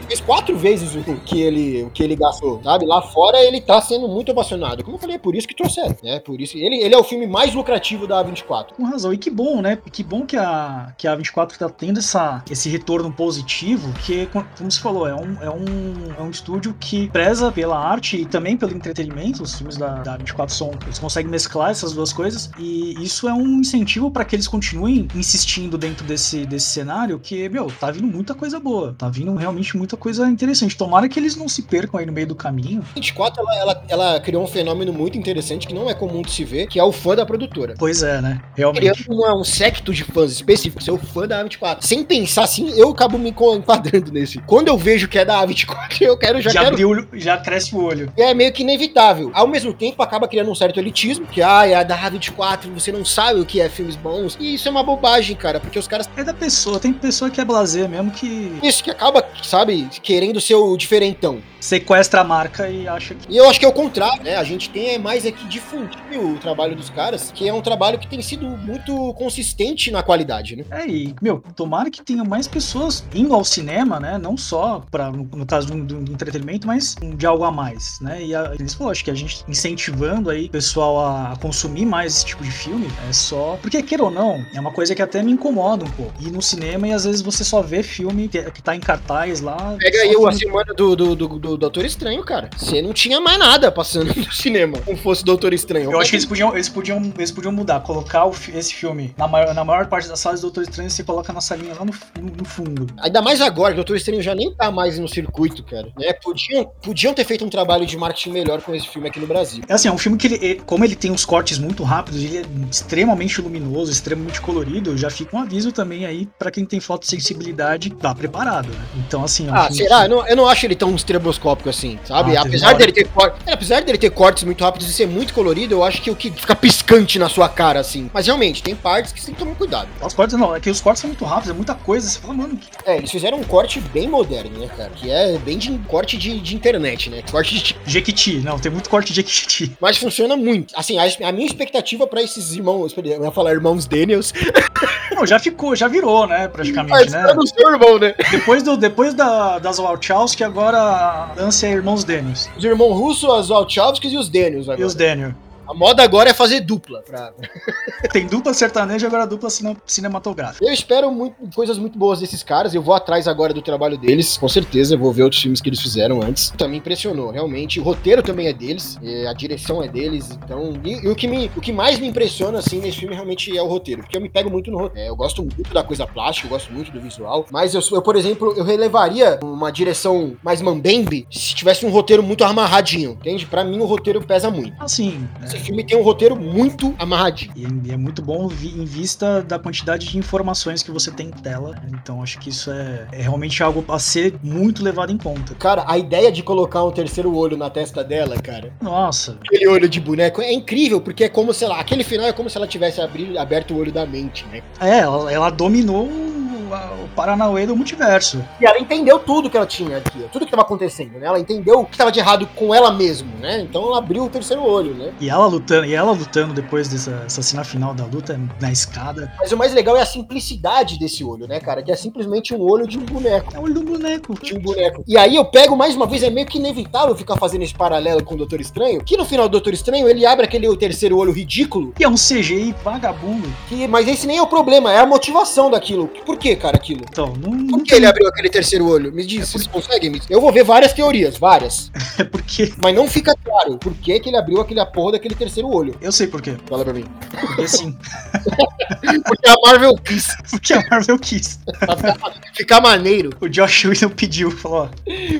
[0.07, 2.85] fez quatro vezes o que ele, o que ele gastou, sabe?
[2.85, 4.83] Lá fora ele tá sendo muito ovacionado.
[4.83, 6.19] Como eu falei, é por isso que trouxeram, né?
[6.19, 8.73] Por isso ele, ele é o filme mais lucrativo da A24.
[8.75, 9.13] Com razão.
[9.13, 9.77] E que bom, né?
[9.91, 14.45] Que bom que a, que a 24 tá tendo essa, esse retorno positivo, que, co-
[14.57, 18.25] como você falou, é um, é, um, é um estúdio que preza pela arte e
[18.25, 19.43] também pelo entretenimento.
[19.43, 20.71] Os filmes da, da 24 são.
[20.83, 22.49] Eles conseguem mesclar essas duas coisas.
[22.57, 27.47] E isso é um incentivo para que eles continuem insistindo dentro desse, desse cenário, que,
[27.49, 28.93] meu, tá vindo muita coisa boa.
[28.97, 30.75] Tá vindo realmente muita coisa interessante.
[30.77, 32.81] Tomara que eles não se percam aí no meio do caminho.
[32.91, 36.31] A 24 ela, ela, ela criou um fenômeno muito interessante que não é comum de
[36.31, 37.75] se ver, que é o fã da produtora.
[37.77, 38.41] Pois é, né?
[38.55, 38.81] Realmente.
[38.81, 41.77] Criando uma- um secto de fãs específicos, ser o fã da A24.
[41.81, 44.39] Sem pensar assim, eu acabo me enquadrando nesse.
[44.39, 47.75] Quando eu vejo que é da A24, eu quero, já, Já, quero abriu, já cresce
[47.75, 48.11] o olho.
[48.17, 49.31] É meio que inevitável.
[49.33, 52.91] Ao mesmo tempo, acaba criando um certo elitismo, que, ah, é a da A24, você
[52.91, 54.37] não sabe o que é filmes bons.
[54.39, 56.09] E isso é uma bobagem, cara, porque os caras.
[56.15, 60.39] É da pessoa, tem pessoa que é blazer mesmo que Isso que acaba, sabe, querendo
[60.39, 61.39] ser o diferentão.
[61.59, 63.31] sequestra a marca e acha que.
[63.33, 64.35] E eu acho que é o contrário, né?
[64.35, 67.97] A gente tem é mais aqui difundir o trabalho dos caras, que é um trabalho
[67.99, 70.65] que tem sido muito consistente na qualidade, né?
[70.71, 74.17] É, e, meu, tomara que tenha mais pessoas indo ao cinema, né?
[74.17, 78.23] Não só para no, no caso do, do entretenimento, mas de algo a mais, né?
[78.23, 81.85] E a, eles falou, acho que a gente incentivando aí o pessoal a, a consumir
[81.85, 83.57] mais esse tipo de filme é só.
[83.61, 86.13] Porque, queira ou não, é uma coisa que até me incomoda um pouco.
[86.21, 89.41] Ir no cinema e às vezes você só vê filme que, que tá em cartaz
[89.41, 89.75] lá.
[89.79, 92.49] Pega aí o filme- a semana do, do, do, do Doutor Estranho, cara.
[92.57, 95.91] Você não tinha mais nada passando no cinema, como fosse Doutor Estranho.
[95.91, 99.27] Eu acho que eles podiam, eles podiam, eles podiam mudar, colocar o esse filme na
[99.27, 101.93] maior, na maior parte das salas do Doutor Estranho, você coloca na salinha lá no,
[102.21, 102.87] no, no fundo.
[102.99, 105.87] Ainda mais agora, que o Doutor Estranho já nem tá mais no circuito, cara.
[105.97, 106.13] Né?
[106.13, 109.63] Podiam, podiam ter feito um trabalho de marketing melhor com esse filme aqui no Brasil.
[109.67, 112.37] É assim, é um filme que ele, como ele tem uns cortes muito rápidos, ele
[112.39, 117.89] é extremamente luminoso, extremamente colorido, já fica um aviso também aí pra quem tem fotossensibilidade,
[117.91, 118.85] tá preparado, né?
[119.07, 119.99] Então assim, é um Ah, filme será?
[119.99, 122.35] que- Eu não, eu não acho ele tão estroboscópico assim, sabe?
[122.35, 123.33] Ah, apesar, dele ter cor...
[123.45, 126.15] é, apesar dele ter cortes muito rápidos e ser muito colorido, eu acho que o
[126.15, 128.09] que fica piscante na sua cara, assim.
[128.13, 129.87] Mas realmente, tem partes que você tem que tomar cuidado.
[130.01, 132.33] Os cortes não, é que os cortes são muito rápidos, é muita coisa, você fala,
[132.33, 134.91] mano, É, eles fizeram um corte bem moderno, né, cara?
[134.91, 137.23] Que é bem de corte de, de internet, né?
[137.29, 139.75] Corte de Jequiti, não, tem muito corte de Jequiti.
[139.81, 140.73] Mas funciona muito.
[140.75, 144.33] Assim, a, a minha expectativa pra esses irmãos, eu ia falar irmãos Daniels,
[145.13, 147.29] Não, já ficou, já virou, né, praticamente, mas né?
[147.29, 148.15] é do seu irmão, né?
[148.31, 152.49] Depois, do, depois da, das Wachowski, agora a dança é Irmãos Daniels.
[152.57, 154.87] Os irmãos russos, as Wachowskis e os Daniels E agora.
[154.87, 155.33] os Daniel.
[155.73, 157.01] A moda agora é fazer dupla.
[157.01, 157.33] Pra...
[158.13, 160.63] Tem dupla sertaneja, agora dupla cine- cinematográfica.
[160.63, 162.75] Eu espero muito, coisas muito boas desses caras.
[162.75, 164.93] Eu vou atrás agora do trabalho deles, com certeza.
[164.93, 166.51] Eu vou ver outros filmes que eles fizeram antes.
[166.51, 167.79] Também impressionou, realmente.
[167.79, 170.37] O roteiro também é deles, a direção é deles.
[170.45, 173.57] Então, e, e o, que me, o que mais me impressiona assim nesse filme realmente
[173.57, 175.07] é o roteiro, porque eu me pego muito no roteiro.
[175.07, 177.47] É, eu gosto muito da coisa plástica, eu gosto muito do visual.
[177.51, 182.21] Mas eu, eu, por exemplo, eu relevaria uma direção mais mambembe se tivesse um roteiro
[182.21, 183.47] muito amarradinho, entende?
[183.47, 184.75] Pra mim o roteiro pesa muito.
[184.79, 187.81] Assim, Esse filme tem um roteiro muito amarradinho.
[187.85, 191.75] E é muito bom em vista da quantidade de informações que você tem em tela.
[191.93, 195.55] Então acho que isso é, é realmente algo a ser muito levado em conta.
[195.55, 199.87] Cara, a ideia de colocar um terceiro olho na testa dela, cara, Nossa, aquele olho
[199.87, 202.67] de boneco, é incrível, porque é como, sei lá, aquele final é como se ela
[202.67, 204.61] tivesse abri- aberto o olho da mente, né?
[204.79, 206.42] é, ela, ela dominou a-
[206.73, 208.43] o Paranauê do multiverso.
[208.59, 211.27] E ela entendeu tudo que ela tinha aqui, tudo que tava acontecendo, né?
[211.27, 213.61] Ela entendeu o que tava de errado com ela mesma, né?
[213.61, 215.13] Então ela abriu o terceiro olho, né?
[215.19, 219.31] E ela lutando, e ela lutando depois dessa essa cena final da luta na escada.
[219.39, 221.81] Mas o mais legal é a simplicidade desse olho, né, cara?
[221.81, 223.55] Que é simplesmente um olho de um boneco.
[223.55, 224.33] É o olho do boneco.
[224.41, 225.03] De um boneco.
[225.07, 228.23] E aí eu pego mais uma vez, é meio que inevitável ficar fazendo esse paralelo
[228.23, 229.03] com o Doutor Estranho.
[229.03, 232.15] Que no final do Doutor Estranho ele abre aquele terceiro olho ridículo E é um
[232.15, 233.47] CGI vagabundo.
[233.67, 236.07] Que, mas esse nem é o problema, é a motivação daquilo.
[236.25, 237.01] Por que, cara, aquilo?
[237.09, 237.67] Então, não.
[237.67, 239.11] Por que ele abriu aquele terceiro olho?
[239.11, 240.09] Me diz, vocês conseguem?
[240.09, 241.91] me- Eu vou ver várias teorias, várias.
[242.17, 242.71] É porque.
[242.77, 245.95] Mas não fica claro por que, que ele abriu aquele porra daquele terceiro olho.
[245.99, 246.55] Eu sei por quê.
[246.69, 247.05] Fala pra mim.
[247.41, 247.97] Porque sim.
[249.25, 250.27] Porque a Marvel quis.
[250.51, 251.59] Porque a Marvel quis.
[251.79, 253.31] Pra ficar, ficar maneiro.
[253.41, 254.89] O Josh Whedon pediu, falou.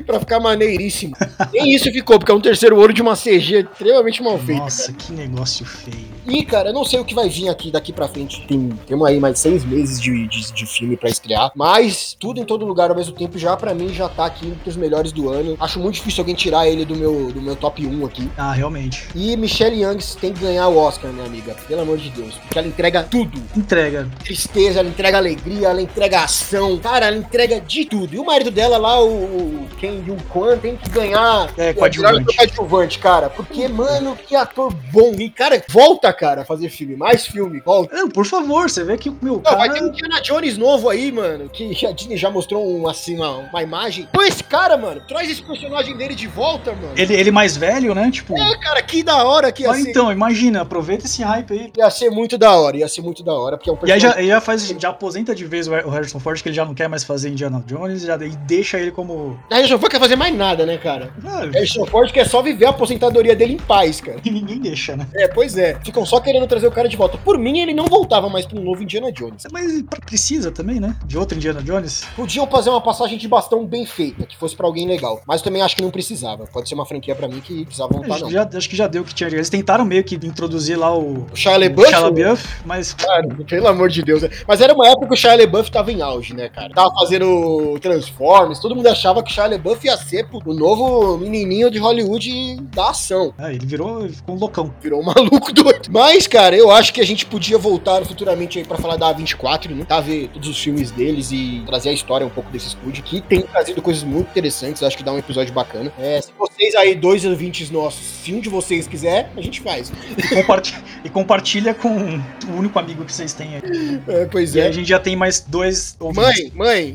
[0.04, 1.14] Pra ficar maneiríssimo.
[1.52, 4.62] Nem isso ficou, porque é um terceiro olho de uma CG extremamente mal feita.
[4.62, 6.13] Nossa, que negócio feio.
[6.26, 8.46] E, cara, eu não sei o que vai vir aqui daqui pra frente.
[8.46, 11.50] Tem, temos aí mais seis meses de, de, de filme pra estrear.
[11.54, 14.68] Mas tudo em todo lugar ao mesmo tempo já, pra mim, já tá aqui entre
[14.68, 15.56] os melhores do ano.
[15.60, 18.30] Acho muito difícil alguém tirar ele do meu, do meu top 1 aqui.
[18.36, 19.08] Ah, realmente.
[19.14, 21.54] E Michelle Young tem que ganhar o Oscar, minha amiga.
[21.68, 22.34] Pelo amor de Deus.
[22.34, 23.42] Porque ela entrega tudo.
[23.56, 24.08] Entrega.
[24.22, 26.78] Tristeza, ela entrega alegria, ela entrega ação.
[26.78, 28.14] Cara, ela entrega de tudo.
[28.14, 32.36] E o marido dela lá, o, Ken Yun Kwan, tem que ganhar É, coadjuvante.
[32.36, 33.28] coadjuvante, cara.
[33.28, 35.12] Porque, mano, que ator bom.
[35.18, 36.96] E, cara, volta, cara, fazer filme.
[36.96, 37.94] Mais filme, volta.
[37.94, 39.56] Não, por favor, você vê que o meu Não, cara.
[39.56, 41.48] vai ter um Indiana Jones novo aí, mano.
[41.48, 44.08] Que a Disney já mostrou um, assim, uma, uma imagem.
[44.12, 46.92] Pô, esse cara, mano, traz esse personagem dele de volta, mano.
[46.96, 48.10] Ele, ele mais velho, né?
[48.10, 48.36] Tipo.
[48.38, 49.90] É, cara, que da hora que ia Mas ser.
[49.90, 51.72] então, imagina, aproveita esse hype aí.
[51.76, 54.00] Ia ser muito da hora, ia ser muito da hora, porque é um E aí
[54.00, 54.26] personagem.
[54.28, 56.74] já, já faz, já aposenta de vez o o Harrison Ford, que ele já não
[56.74, 59.38] quer mais fazer Indiana Jones, já, e deixa ele como.
[59.50, 61.12] A Harrison Ford quer fazer mais nada, né, cara?
[61.26, 64.18] Ah, Harrison Ford quer só viver a aposentadoria dele em paz, cara.
[64.24, 65.06] e ninguém deixa, né?
[65.14, 65.78] É, pois é.
[65.84, 67.18] Ficam só querendo trazer o cara de volta.
[67.18, 69.44] Por mim, ele não voltava mais pra um novo Indiana Jones.
[69.52, 70.96] Mas precisa também, né?
[71.06, 72.04] De outro Indiana Jones.
[72.16, 75.20] Podiam fazer uma passagem de bastão bem feita, que fosse pra alguém legal.
[75.26, 76.46] Mas eu também acho que não precisava.
[76.46, 78.30] Pode ser uma franquia pra mim que precisava voltar, Acho, não.
[78.30, 79.28] já, acho que já deu o que tinha.
[79.28, 81.26] Eles tentaram meio que introduzir lá o.
[81.32, 81.88] O Shia o LaBeouf?
[81.90, 84.22] Shia LaBeouf, mas Cara, pelo amor de Deus.
[84.22, 84.30] né?
[84.46, 86.72] Mas era uma época que o Shia LaBeouf tava em auge, né, cara?
[86.74, 91.70] Tava fazendo Transformers, todo mundo achava que o Shia LaBeouf ia ser o novo menininho
[91.70, 93.32] de Hollywood da ação.
[93.38, 94.72] é, ele virou, ficou um loucão.
[94.80, 95.88] Virou um maluco doido.
[95.94, 99.70] Mas, cara, eu acho que a gente podia voltar futuramente aí pra falar da A24,
[99.70, 99.84] né?
[99.84, 103.20] Tá, ver todos os filmes deles e trazer a história um pouco desse estúdio, que
[103.20, 104.82] tem trazido coisas muito interessantes.
[104.82, 105.92] Acho que dá um episódio bacana.
[105.96, 109.92] É, se vocês aí, dois ouvintes nossos, se um de vocês quiser, a gente faz.
[110.18, 110.74] E, comparti-
[111.04, 114.00] e compartilha com o único amigo que vocês têm aí.
[114.08, 114.66] É, pois E é.
[114.66, 116.50] a gente já tem mais dois ouvintes.
[116.56, 116.94] Mãe,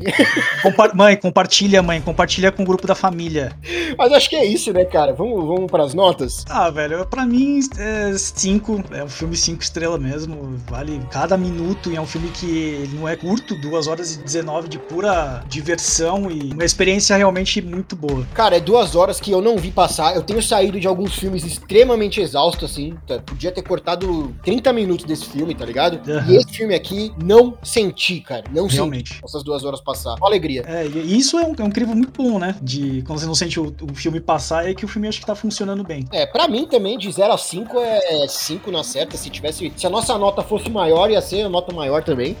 [0.62, 2.02] Compa- mãe, compartilha, mãe.
[2.02, 3.52] Compartilha com o grupo da família.
[3.96, 5.14] Mas acho que é isso, né, cara?
[5.14, 6.44] Vamos, vamos pras notas?
[6.50, 8.84] Ah, velho, pra mim, é cinco.
[8.92, 10.56] É um filme cinco estrelas mesmo.
[10.68, 11.90] Vale cada minuto.
[11.90, 16.30] E é um filme que não é curto, 2 horas e 19 de pura diversão
[16.30, 18.26] e uma experiência realmente muito boa.
[18.34, 20.14] Cara, é duas horas que eu não vi passar.
[20.14, 22.96] Eu tenho saído de alguns filmes extremamente exausto, assim.
[23.06, 23.18] tá?
[23.20, 26.00] Podia ter cortado 30 minutos desse filme, tá ligado?
[26.10, 26.30] Aham.
[26.32, 28.44] E esse filme aqui, não senti, cara.
[28.50, 29.20] Não senti Realmente.
[29.24, 30.14] essas duas horas passar.
[30.16, 30.62] Uma alegria.
[30.66, 32.56] É, e isso é um, é um crivo muito bom, né?
[32.62, 35.26] De quando você não sente o, o filme passar, é que o filme acho que
[35.26, 36.06] tá funcionando bem.
[36.12, 39.16] É, pra mim também, de 0 a 5 é 5 na certa.
[39.16, 39.72] Se tivesse.
[39.76, 42.36] Se a nossa nota fosse maior, ia ser a nota maior também.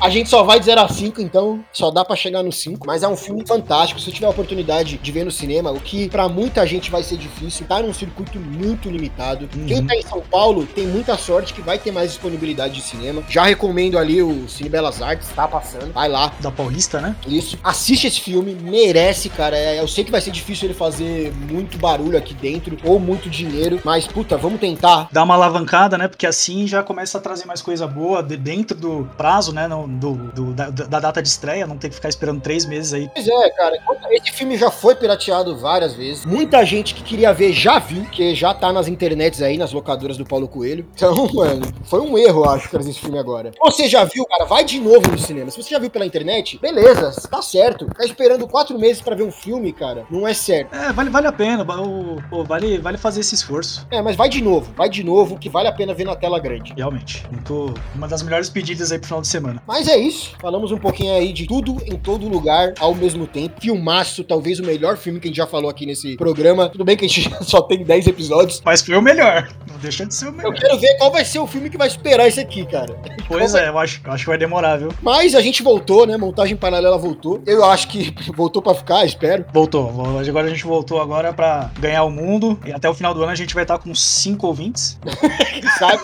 [0.00, 2.86] A, gente só vai de 0 a 5, então só dá pra chegar no 5.
[2.86, 4.00] Mas é um filme fantástico.
[4.00, 7.02] Se eu tiver a oportunidade de ver no cinema, o que pra muita gente vai
[7.02, 9.48] ser difícil, tá num circuito muito limitado.
[9.56, 9.66] Uhum.
[9.66, 13.22] Quem tá em São Paulo tem muita sorte que vai ter mais disponibilidade de cinema.
[13.28, 15.92] Já recomendo ali o Cine Belas Artes, tá passando.
[15.92, 17.16] Vai lá, Da Paulista, né?
[17.26, 17.58] isso.
[17.62, 19.56] Assiste esse filme, merece, cara.
[19.56, 23.28] É, eu sei que vai ser difícil ele fazer muito barulho aqui dentro ou muito
[23.28, 24.91] dinheiro, mas puta, vamos tentar.
[25.10, 26.08] Dá uma alavancada, né?
[26.08, 29.66] Porque assim já começa a trazer mais coisa boa de- dentro do prazo, né?
[29.68, 32.92] não- do, do- da, da data de estreia, não ter que ficar esperando três meses
[32.92, 33.08] aí.
[33.14, 33.76] Pois é, cara.
[34.10, 36.24] Esse filme já foi pirateado várias vezes.
[36.26, 40.16] Muita gente que queria ver já viu, que já tá nas internets aí, nas locadoras
[40.16, 40.86] do Paulo Coelho.
[40.94, 43.52] Então, mano, foi um erro, acho, trazer esse filme agora.
[43.64, 45.50] Você já viu, cara, vai de novo no cinema.
[45.50, 47.86] Se você já viu pela internet, beleza, tá certo.
[47.86, 50.74] Ficar esperando quatro meses pra ver um filme, cara, não é certo.
[50.74, 53.86] É, vale, vale a pena, o- pô, vale, vale fazer esse esforço.
[53.90, 56.40] É, mas vai de novo, vai de novo, que vale a pena ver na tela
[56.40, 56.72] grande.
[56.76, 57.24] Realmente.
[57.30, 59.62] Muito, uma das melhores pedidas aí pro final de semana.
[59.66, 60.34] Mas é isso.
[60.40, 63.60] Falamos um pouquinho aí de tudo em todo lugar ao mesmo tempo.
[63.60, 66.68] Filmaço, talvez o melhor filme que a gente já falou aqui nesse programa.
[66.68, 68.60] Tudo bem que a gente só tem 10 episódios.
[68.64, 69.48] Mas foi o melhor.
[69.70, 70.54] Não deixa de ser o Eu melhor.
[70.54, 72.96] quero ver qual vai ser o filme que vai superar esse aqui, cara.
[73.28, 74.88] Pois é, eu acho, eu acho que vai demorar, viu?
[75.00, 76.16] Mas a gente voltou, né?
[76.16, 77.40] Montagem paralela voltou.
[77.46, 79.44] Eu acho que voltou pra ficar, espero.
[79.52, 79.90] Voltou.
[79.92, 82.58] Vo- Agora a gente voltou agora pra ganhar o mundo.
[82.66, 84.71] E até o final do ano a gente vai estar com cinco ouvintes.
[85.78, 86.02] Sabe?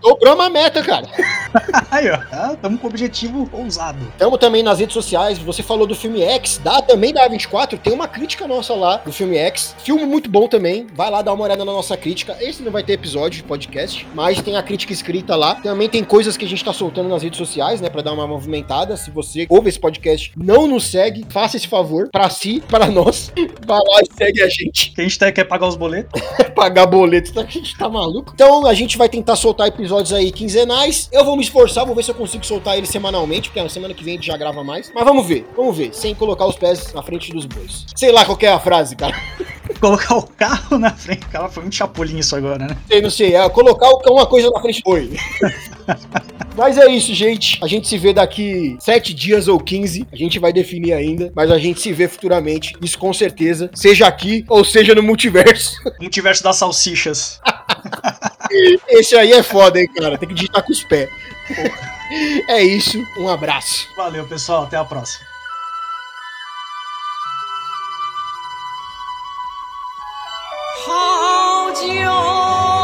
[0.00, 1.06] Dobrou uma meta, cara.
[1.90, 2.18] Aí, ó.
[2.18, 3.98] Tá, Tamo com objetivo ousado.
[4.12, 5.38] Estamos também nas redes sociais.
[5.38, 7.78] Você falou do filme X, dá também da A24.
[7.78, 9.74] Tem uma crítica nossa lá do filme X.
[9.78, 10.86] Filme muito bom também.
[10.94, 12.36] Vai lá dar uma olhada na nossa crítica.
[12.40, 15.56] Esse não vai ter episódio de podcast, mas tem a crítica escrita lá.
[15.56, 18.26] Também tem coisas que a gente tá soltando nas redes sociais, né, Pra dar uma
[18.26, 18.96] movimentada.
[18.96, 23.32] Se você ouve esse podcast, não nos segue, faça esse favor pra si, para nós.
[23.66, 24.92] Vai lá e segue a gente.
[24.92, 26.20] Que a gente tá, quer pagar os boletos.
[26.54, 28.32] Pagar boleto, a gente tá maluco?
[28.34, 31.08] Então a gente vai tentar soltar episódios aí quinzenais.
[31.12, 33.94] Eu vou me esforçar, vou ver se eu consigo soltar eles semanalmente, porque na semana
[33.94, 34.90] que vem a gente já grava mais.
[34.94, 37.86] Mas vamos ver, vamos ver, sem colocar os pés na frente dos bois.
[37.94, 39.14] Sei lá qual é a frase, cara.
[39.80, 41.26] Colocar o carro na frente.
[41.26, 42.76] Cara, foi um chapulinho isso agora, né?
[42.86, 43.34] Sei, não sei.
[43.34, 45.10] É colocar uma coisa na frente do boi.
[46.56, 47.58] Mas é isso, gente.
[47.62, 50.06] A gente se vê daqui 7 dias ou 15.
[50.12, 51.32] A gente vai definir ainda.
[51.34, 52.74] Mas a gente se vê futuramente.
[52.80, 53.70] Isso com certeza.
[53.74, 55.76] Seja aqui ou seja no multiverso.
[56.00, 57.40] Multiverso das salsichas.
[58.88, 60.16] Esse aí é foda, hein, cara.
[60.16, 61.08] Tem que digitar com os pés.
[62.46, 63.02] É isso.
[63.18, 63.88] Um abraço.
[63.96, 64.64] Valeu, pessoal.
[64.64, 65.24] Até a próxima.
[70.86, 72.83] 好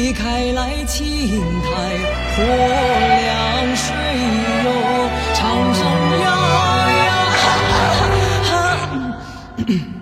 [0.00, 0.12] 离。
[0.12, 1.70] 开来青苔
[2.34, 3.86] 泼凉水
[4.64, 4.66] 哟，
[5.34, 5.38] 长
[5.74, 5.80] 山
[6.20, 6.26] 呀
[6.90, 7.08] 呀。